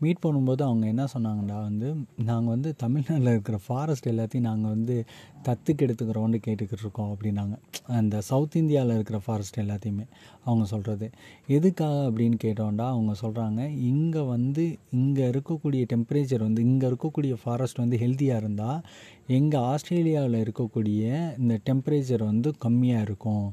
மீட் 0.00 0.22
பண்ணும்போது 0.26 0.62
அவங்க 0.62 0.86
என்ன 0.86 1.04
சொன்னாங்கடா 1.14 1.58
வந்து 1.62 1.88
நாங்கள் 2.24 2.52
வந்து 2.54 2.70
தமிழ்நாட்டில் 2.76 3.32
இருக்கிற 3.34 3.58
ஃபாரஸ்ட் 3.66 4.08
எல்லாத்தையும் 4.08 4.46
நாங்கள் 4.50 4.70
வந்து 4.70 4.96
தத்துக்கு 5.42 5.86
எடுத்துக்கிறோன்னு 5.86 6.38
கேட்டுக்கிட்டு 6.46 6.84
இருக்கோம் 6.84 7.10
அப்படின்னாங்க. 7.14 7.56
அந்த 7.86 8.20
சவுத் 8.20 8.56
இந்தியாவில் 8.56 8.94
இருக்கிற 8.94 9.18
ஃபாரஸ்ட் 9.24 9.60
எல்லாத்தையுமே 9.60 10.06
அவங்க 10.44 10.64
சொல்கிறது 10.64 11.10
எதுக்காக 11.46 12.10
அப்படின்னு 12.10 12.38
கேட்டோண்டா 12.44 12.86
அவங்க 12.94 13.14
சொல்கிறாங்க 13.22 13.60
இங்கே 13.92 14.22
வந்து 14.34 14.64
இங்கே 14.90 15.24
இருக்கக்கூடிய 15.30 15.84
டெம்பரேச்சர் 15.94 16.46
வந்து 16.48 16.62
இங்கே 16.62 16.86
இருக்கக்கூடிய 16.88 17.34
ஃபாரஸ்ட் 17.42 17.82
வந்து 17.84 17.96
ஹெல்த்தியாக 17.96 18.42
இருந்தால் 18.42 18.80
எங்கள் 19.26 19.60
ஆஸ்திரேலியாவில் 19.60 20.42
இருக்கக்கூடிய 20.42 21.02
இந்த 21.38 21.58
டெம்பரேச்சர் 21.70 22.24
வந்து 22.24 22.52
கம்மியாக 22.64 23.06
இருக்கும். 23.08 23.48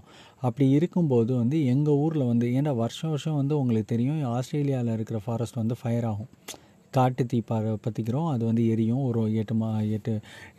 அப்படி 0.48 0.68
இருக்கும்போது 0.78 1.32
வந்து 1.42 1.58
எங்கள் 1.74 2.00
ஊரில் 2.04 2.30
வந்து 2.32 2.48
ஏன்னா 2.60 2.74
வருஷம் 2.82 3.12
வருஷம் 3.14 3.40
வந்து 3.42 3.56
உங்களுக்கு 3.62 3.94
தெரியும் 3.94 4.22
ஆஸ்திரேலியாவில் 4.36 4.96
இருக்கிற 4.98 5.20
ஃபாரஸ்ட் 5.26 5.62
வந்து 5.62 5.76
ஃபயர் 5.82 6.08
ஆகும். 6.12 6.32
காட்டு 6.94 7.24
தீ 7.32 7.38
ப 7.48 7.54
பற்றிக்கிறோம் 7.86 8.28
அது 8.34 8.44
வந்து 8.50 8.64
எரியும். 8.74 9.02
ஒரு 9.08 9.22
எட்டு 9.40 9.56
மா 9.62 9.70
எட்டு 9.96 10.14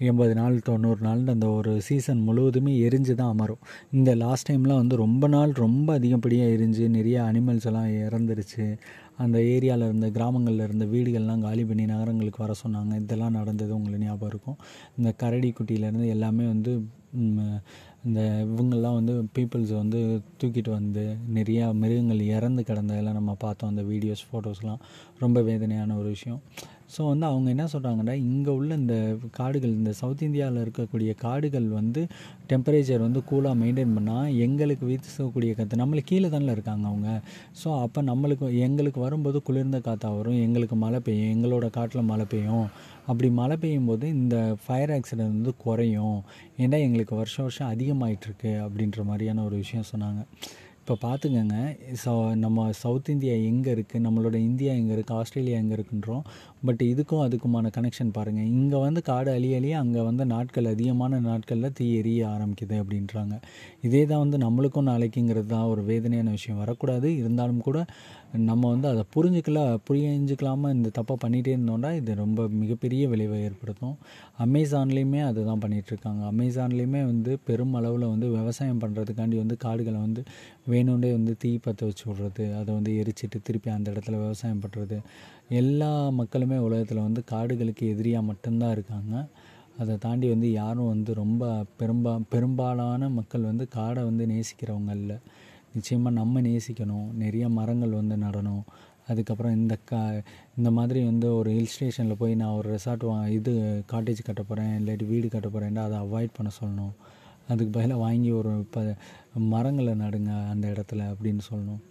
எண்பது 0.09 0.35
நாள் 0.35 0.57
தொண்ணூறு 0.67 1.01
நாள் 1.07 1.23
அந்த 1.35 1.47
ஒரு 1.59 1.73
சீசன் 1.87 2.21
முழுவதுமே 2.27 2.73
எரிஞ்சு 2.89 3.15
தான் 3.21 3.33
அமரும். 3.35 3.63
இந்த 3.97 4.11
லாஸ்ட் 4.25 4.49
டைம்லாம் 4.51 4.83
வந்து 4.83 4.97
ரொம்ப 5.05 5.29
நாள் 5.37 5.53
ரொம்ப 5.65 5.89
அதிகப்படியாக 5.99 6.55
எரிஞ்சு 6.57 6.85
நிறைய 6.99 7.19
அனிமல்ஸ் 7.31 7.69
எல்லாம் 7.71 7.91
இறந்துருச்சு. 8.07 8.67
அந்த 9.25 9.39
ஏரியாவில் 9.55 9.87
இருந்த 9.89 10.09
கிராமங்களில் 10.17 10.67
இருந்த 10.69 10.87
வீடுகள்லாம் 10.95 11.45
காலி 11.47 11.65
பண்ணி 11.65 11.87
நகரங்களுக்கு 11.93 12.45
வர 12.45 12.55
சொன்னாங்க. 12.65 12.93
இதெல்லாம் 13.03 13.37
நடந்தது 13.41 13.73
உங்களுக்கு 13.79 14.07
ஞாபகம் 14.07 14.33
இருக்கும். 14.35 14.59
இந்த 14.99 15.13
கரடி 15.23 15.51
குட்டியிலேருந்து 15.59 16.09
எல்லாமே 16.17 16.47
வந்து 16.55 16.75
இந்த 18.07 18.21
இவங்கெல்லாம் 18.47 18.99
வந்து 18.99 19.15
பீப்புள்ஸ் 19.35 19.73
வந்து 19.77 20.23
தூக்கிட்டு 20.41 20.71
வந்து 20.71 21.05
நிறையா 21.35 21.73
மிருகங்கள் 21.75 22.21
இறந்து 22.21 22.63
கிடந்ததெல்லாம் 22.67 23.19
நம்ம 23.21 23.35
பார்த்தோம். 23.39 23.71
அந்த 23.71 23.83
வீடியோஸ் 23.83 24.25
ஃபோட்டோஸ்லாம் 24.29 24.83
ரொம்ப 25.19 25.41
வேதனையான 25.43 25.97
ஒரு 25.97 26.09
விஷயம். 26.09 26.41
ஸோ 26.95 27.01
வந்து 27.11 27.27
அவங்க 27.27 27.49
என்ன 27.55 27.65
சொல்கிறாங்கன்னா 27.73 28.15
இங்கே 28.27 28.53
உள்ள 28.59 28.73
இந்த 28.75 28.97
காடுகள் 29.31 29.73
இந்த 29.81 29.93
சவுத் 30.01 30.25
இந்தியாவில் 30.27 30.61
இருக்கக்கூடிய 30.65 31.13
காடுகள் 31.25 31.69
வந்து 31.79 32.03
டெம்பரேச்சர் 32.51 33.05
வந்து 33.07 33.21
கூலாக 33.31 33.55
மெயின்டைன் 33.63 33.95
பண்ணால் 33.97 34.29
எங்களுக்கு 34.47 34.85
வீசக்கூடிய 34.91 35.53
காற்று 35.59 35.81
நம்மளுக்கு 35.83 36.11
கீழே 36.13 36.29
தானே 36.29 36.53
இருக்காங்க 36.57 36.87
அவங்க. 36.93 37.09
ஸோ 37.63 37.69
அப்போ 37.85 38.03
நம்மளுக்கு 38.03 38.49
எங்களுக்கு 38.67 39.01
வரும்போது 39.01 39.41
குளிர்ந்த 39.43 39.81
காற்றா 39.87 40.11
வரும் 40.19 40.43
எங்களுக்கு 40.47 40.77
மழை 40.85 41.01
பெய்யும் 41.01 41.33
எங்களோட 41.37 41.69
காட்டில் 41.71 42.09
மழை 42.13 42.27
பெய்யும். 42.35 42.67
அப்படி 43.07 43.29
மழை 43.41 43.57
பெய்யும் 43.57 43.89
போது 43.91 44.07
இந்த 44.19 44.37
ஃபயர் 44.63 44.93
ஆக்சிடென்ட் 44.99 45.35
வந்து 45.37 45.55
குறையும். 45.65 46.17
ஏன்னா 46.59 46.79
எங்களுக்கு 46.87 47.15
வருஷம் 47.17 47.47
வருஷம் 47.47 47.73
அதிகமாயிட்டிருக்கு 47.75 48.53
அப்படின்ற 48.67 49.05
மாதிரியான 49.11 49.45
ஒரு 49.45 49.57
விஷயம் 49.57 49.91
சொன்னாங்க. 49.93 50.23
இப்போ 50.87 50.97
பார்த்துக்கங்க 51.05 51.57
ஸோ 52.03 52.13
நம்ம 52.43 52.65
சவுத் 52.81 53.09
இந்தியா 53.15 53.37
எங்கே 53.49 53.71
இருக்குது 53.77 54.03
நம்மளோட 54.05 54.37
இந்தியா 54.49 54.73
எங்கே 54.81 54.93
இருக்குது 54.97 55.17
ஆஸ்திரேலியா 55.21 55.57
எங்கே 55.63 55.75
இருக்குன்றோம். 55.77 56.21
பட் 56.67 56.83
இதுக்கும் 56.91 57.23
அதுக்குமான 57.25 57.71
கனெக்ஷன் 57.77 58.13
பாருங்கள் 58.17 58.47
இங்கே 58.59 58.79
வந்து 58.85 59.01
காடு 59.09 59.31
அழிய 59.37 59.59
அழிய 59.61 59.75
அங்கே 59.85 60.03
வந்து 60.09 60.25
நாட்கள் 60.35 60.69
அதிகமான 60.73 61.19
நாட்களில் 61.27 61.75
தீ 61.79 61.87
எரிய 62.01 62.21
ஆரம்பிக்குது 62.35 62.77
அப்படின்றாங்க. 62.83 63.35
இதே 63.89 64.03
தான் 64.11 64.23
வந்து 64.25 64.39
நம்மளுக்கும் 64.45 64.89
நாளைக்குங்கிறது 64.93 65.51
தான் 65.55 65.67
ஒரு 65.73 65.85
வேதனையான 65.91 66.31
விஷயம். 66.37 66.61
வரக்கூடாது. 66.65 67.11
இருந்தாலும் 67.23 67.61
கூட 67.69 67.81
நம்ம 68.51 68.69
வந்து 68.69 68.89
அதை 68.89 69.03
புரிஞ்சுக்கல 69.15 69.61
புரிஞ்சுக்கலாமல் 69.89 70.75
இந்த 70.77 70.89
தப்பை 70.99 71.15
பண்ணிகிட்டே 71.25 71.53
இருந்தோம்னா 71.57 71.91
இது 71.95 72.15
ரொம்ப 72.15 72.49
மிகப்பெரிய 72.49 73.09
விளைவை 73.09 73.39
ஏற்படுத்தும். 73.43 73.97
அமேசான்லேயுமே 74.45 75.21
அதை 75.21 75.45
தான் 75.45 75.63
பண்ணிகிட்ருக்காங்க 75.65 76.23
அமேசான்லேயுமே 76.33 77.03
வந்து 77.05 77.39
பெரும் 77.45 77.75
அளவில் 77.75 78.07
வந்து 78.09 78.29
விவசாயம் 78.29 78.83
பண்ணுறதுக்காண்டி 78.85 79.37
வந்து 79.37 79.57
காடுகளை 79.57 80.01
வந்து 80.01 80.23
வேணுண்டே 80.71 81.11
வந்து 81.13 81.35
தீ 81.37 81.51
பற்ற 81.57 81.87
வச்சு 81.87 82.05
விட்றது 82.09 82.47
அதை 82.61 82.71
வந்து 82.75 82.93
எரிச்சிட்டு 83.03 83.41
திருப்பி 83.43 83.71
அந்த 83.71 83.91
இடத்துல 83.91 84.19
விவசாயம் 84.25 84.63
பண்ணுறது 84.65 84.99
எல்லா 85.63 85.93
மக்களுமே 86.11 86.59
உலகத்தில் 86.59 87.07
வந்து 87.09 87.25
காடுகளுக்கு 87.25 87.87
எதிரியாக 87.95 88.29
மட்டும்தான் 88.31 88.71
இருக்காங்க. 88.71 89.15
அதை 89.79 89.97
தாண்டி 89.97 90.29
வந்து 90.29 90.53
யாரும் 90.53 90.89
வந்து 90.89 91.15
ரொம்ப 91.15 91.65
பெரும்பா 91.81 92.13
பெரும்பாலான 92.29 93.09
மக்கள் 93.09 93.41
வந்து 93.41 93.69
காடை 93.75 94.03
வந்து 94.05 94.27
நேசிக்கிறவங்க 94.27 94.93
இல்லை. 95.01 95.17
நிச்சயமாக 95.77 96.19
நம்ம 96.21 96.43
நேசிக்கணும். 96.49 97.09
நிறைய 97.23 97.47
மரங்கள் 97.59 97.99
வந்து 98.01 98.17
நடணும். 98.27 98.63
அதுக்கப்புறம் 99.11 99.57
இந்த 99.61 99.75
கா 99.89 99.99
இந்த 100.59 100.71
மாதிரி 100.77 101.01
வந்து 101.11 101.27
ஒரு 101.39 101.51
ஹில் 101.57 101.73
ஸ்டேஷனில் 101.75 102.21
போய் 102.23 102.33
நான் 102.41 102.57
ஒரு 102.61 102.69
ரெசார்ட் 102.75 103.05
வா 103.09 103.17
இது 103.39 103.53
காட்டேஜ் 103.93 104.27
கட்ட 104.29 104.43
போகிறேன் 104.49 104.73
இல்லாட்டி 104.79 105.07
வீடு 105.13 105.29
கட்ட 105.35 105.49
போகிறேன்டா 105.55 105.83
அதை 105.89 105.99
அவாய்ட் 106.07 106.37
பண்ண 106.39 106.51
சொல்லணும். 106.61 106.95
அதுக்கு 107.53 107.73
பதிலாக 107.77 108.01
வாங்கி 108.05 108.31
ஒரு 108.39 108.53
இப்போ 108.65 108.81
மரங்களை 109.53 109.93
நடுங்க 110.05 110.33
அந்த 110.55 110.65
இடத்துல 110.75 111.03
அப்படின்னு 111.13 111.43
சொல்லணும். 111.51 111.83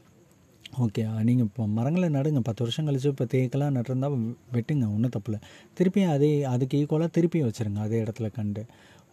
ஓகே 0.84 1.04
நீங்கள் 1.28 1.48
இப்போ 1.50 1.64
மரங்களை 1.78 2.08
நடுங்க. 2.18 2.40
பத்து 2.48 2.64
வருஷம் 2.64 2.88
கழிச்சு 2.88 3.14
இப்போ 3.14 3.28
தேக்கெல்லாம் 3.34 3.76
நட்டிருந்தா 3.78 4.10
வெட்டுங்க. 4.56 4.86
ஒன்றும் 4.96 5.14
தப்பில்லை 5.16 5.40
திருப்பி 5.78 6.04
அதே 6.16 6.32
அதுக்கு 6.54 6.80
ஈக்குவலாக 6.82 7.12
திருப்பி 7.18 7.42
வச்சுருங்க. 7.44 7.82
அதே 7.88 8.00
இடத்துல 8.04 8.30
கண்டு. 8.40 8.64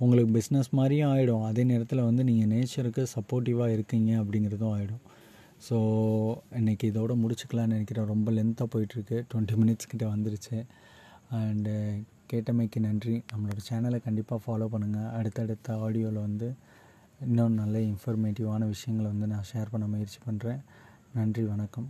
உங்களுக்கு 0.02 0.30
பிஸ்னஸ் 0.36 0.70
மாதிரியும் 0.78 1.10
ஆகிடும் 1.12 1.44
அதே 1.48 1.62
நேரத்தில் 1.70 2.06
வந்து 2.08 2.22
நீங்கள் 2.28 2.50
நேச்சருக்கு 2.52 3.02
சப்போர்ட்டிவாக 3.14 3.74
இருக்கீங்க 3.76 4.10
அப்படிங்கிறதும் 4.22 4.72
ஆகிடும் 4.76 5.02
ஸோ 5.66 5.76
இன்றைக்கி 6.58 6.84
இதோட 6.90 7.12
முடிச்சுக்கலான்னு 7.22 7.74
நினைக்கிறேன். 7.74 8.08
ரொம்ப 8.14 8.28
லென்த்தாக 8.38 8.68
போயிட்டுருக்கு. 8.72 9.18
டுவெண்ட்டி 9.30 9.58
மினிட்ஸ் 9.60 9.90
கிட்ட 9.92 10.04
வந்துருச்சு. 10.14 10.56
அண்டு 11.40 11.74
கேட்டமைக்கு 12.32 12.78
நன்றி. 12.88 13.16
நம்மளோட 13.32 13.60
சேனலை 13.68 13.98
கண்டிப்பாக 14.08 14.42
ஃபாலோ 14.44 14.68
பண்ணுங்கள் 14.74 15.10
அடுத்தடுத்த 15.18 15.78
ஆடியோவில் 15.86 16.24
வந்து 16.26 16.48
இன்னும் 17.26 17.58
நல்ல 17.62 17.78
இன்ஃபர்மேட்டிவான 17.90 18.68
விஷயங்களை 18.74 19.08
வந்து 19.14 19.32
நான் 19.34 19.50
ஷேர் 19.52 19.74
பண்ண 19.74 19.86
முயற்சி 19.94 20.20
பண்ணுறேன் 20.28 20.62
நன்றி 21.18 21.44
வணக்கம். 21.52 21.88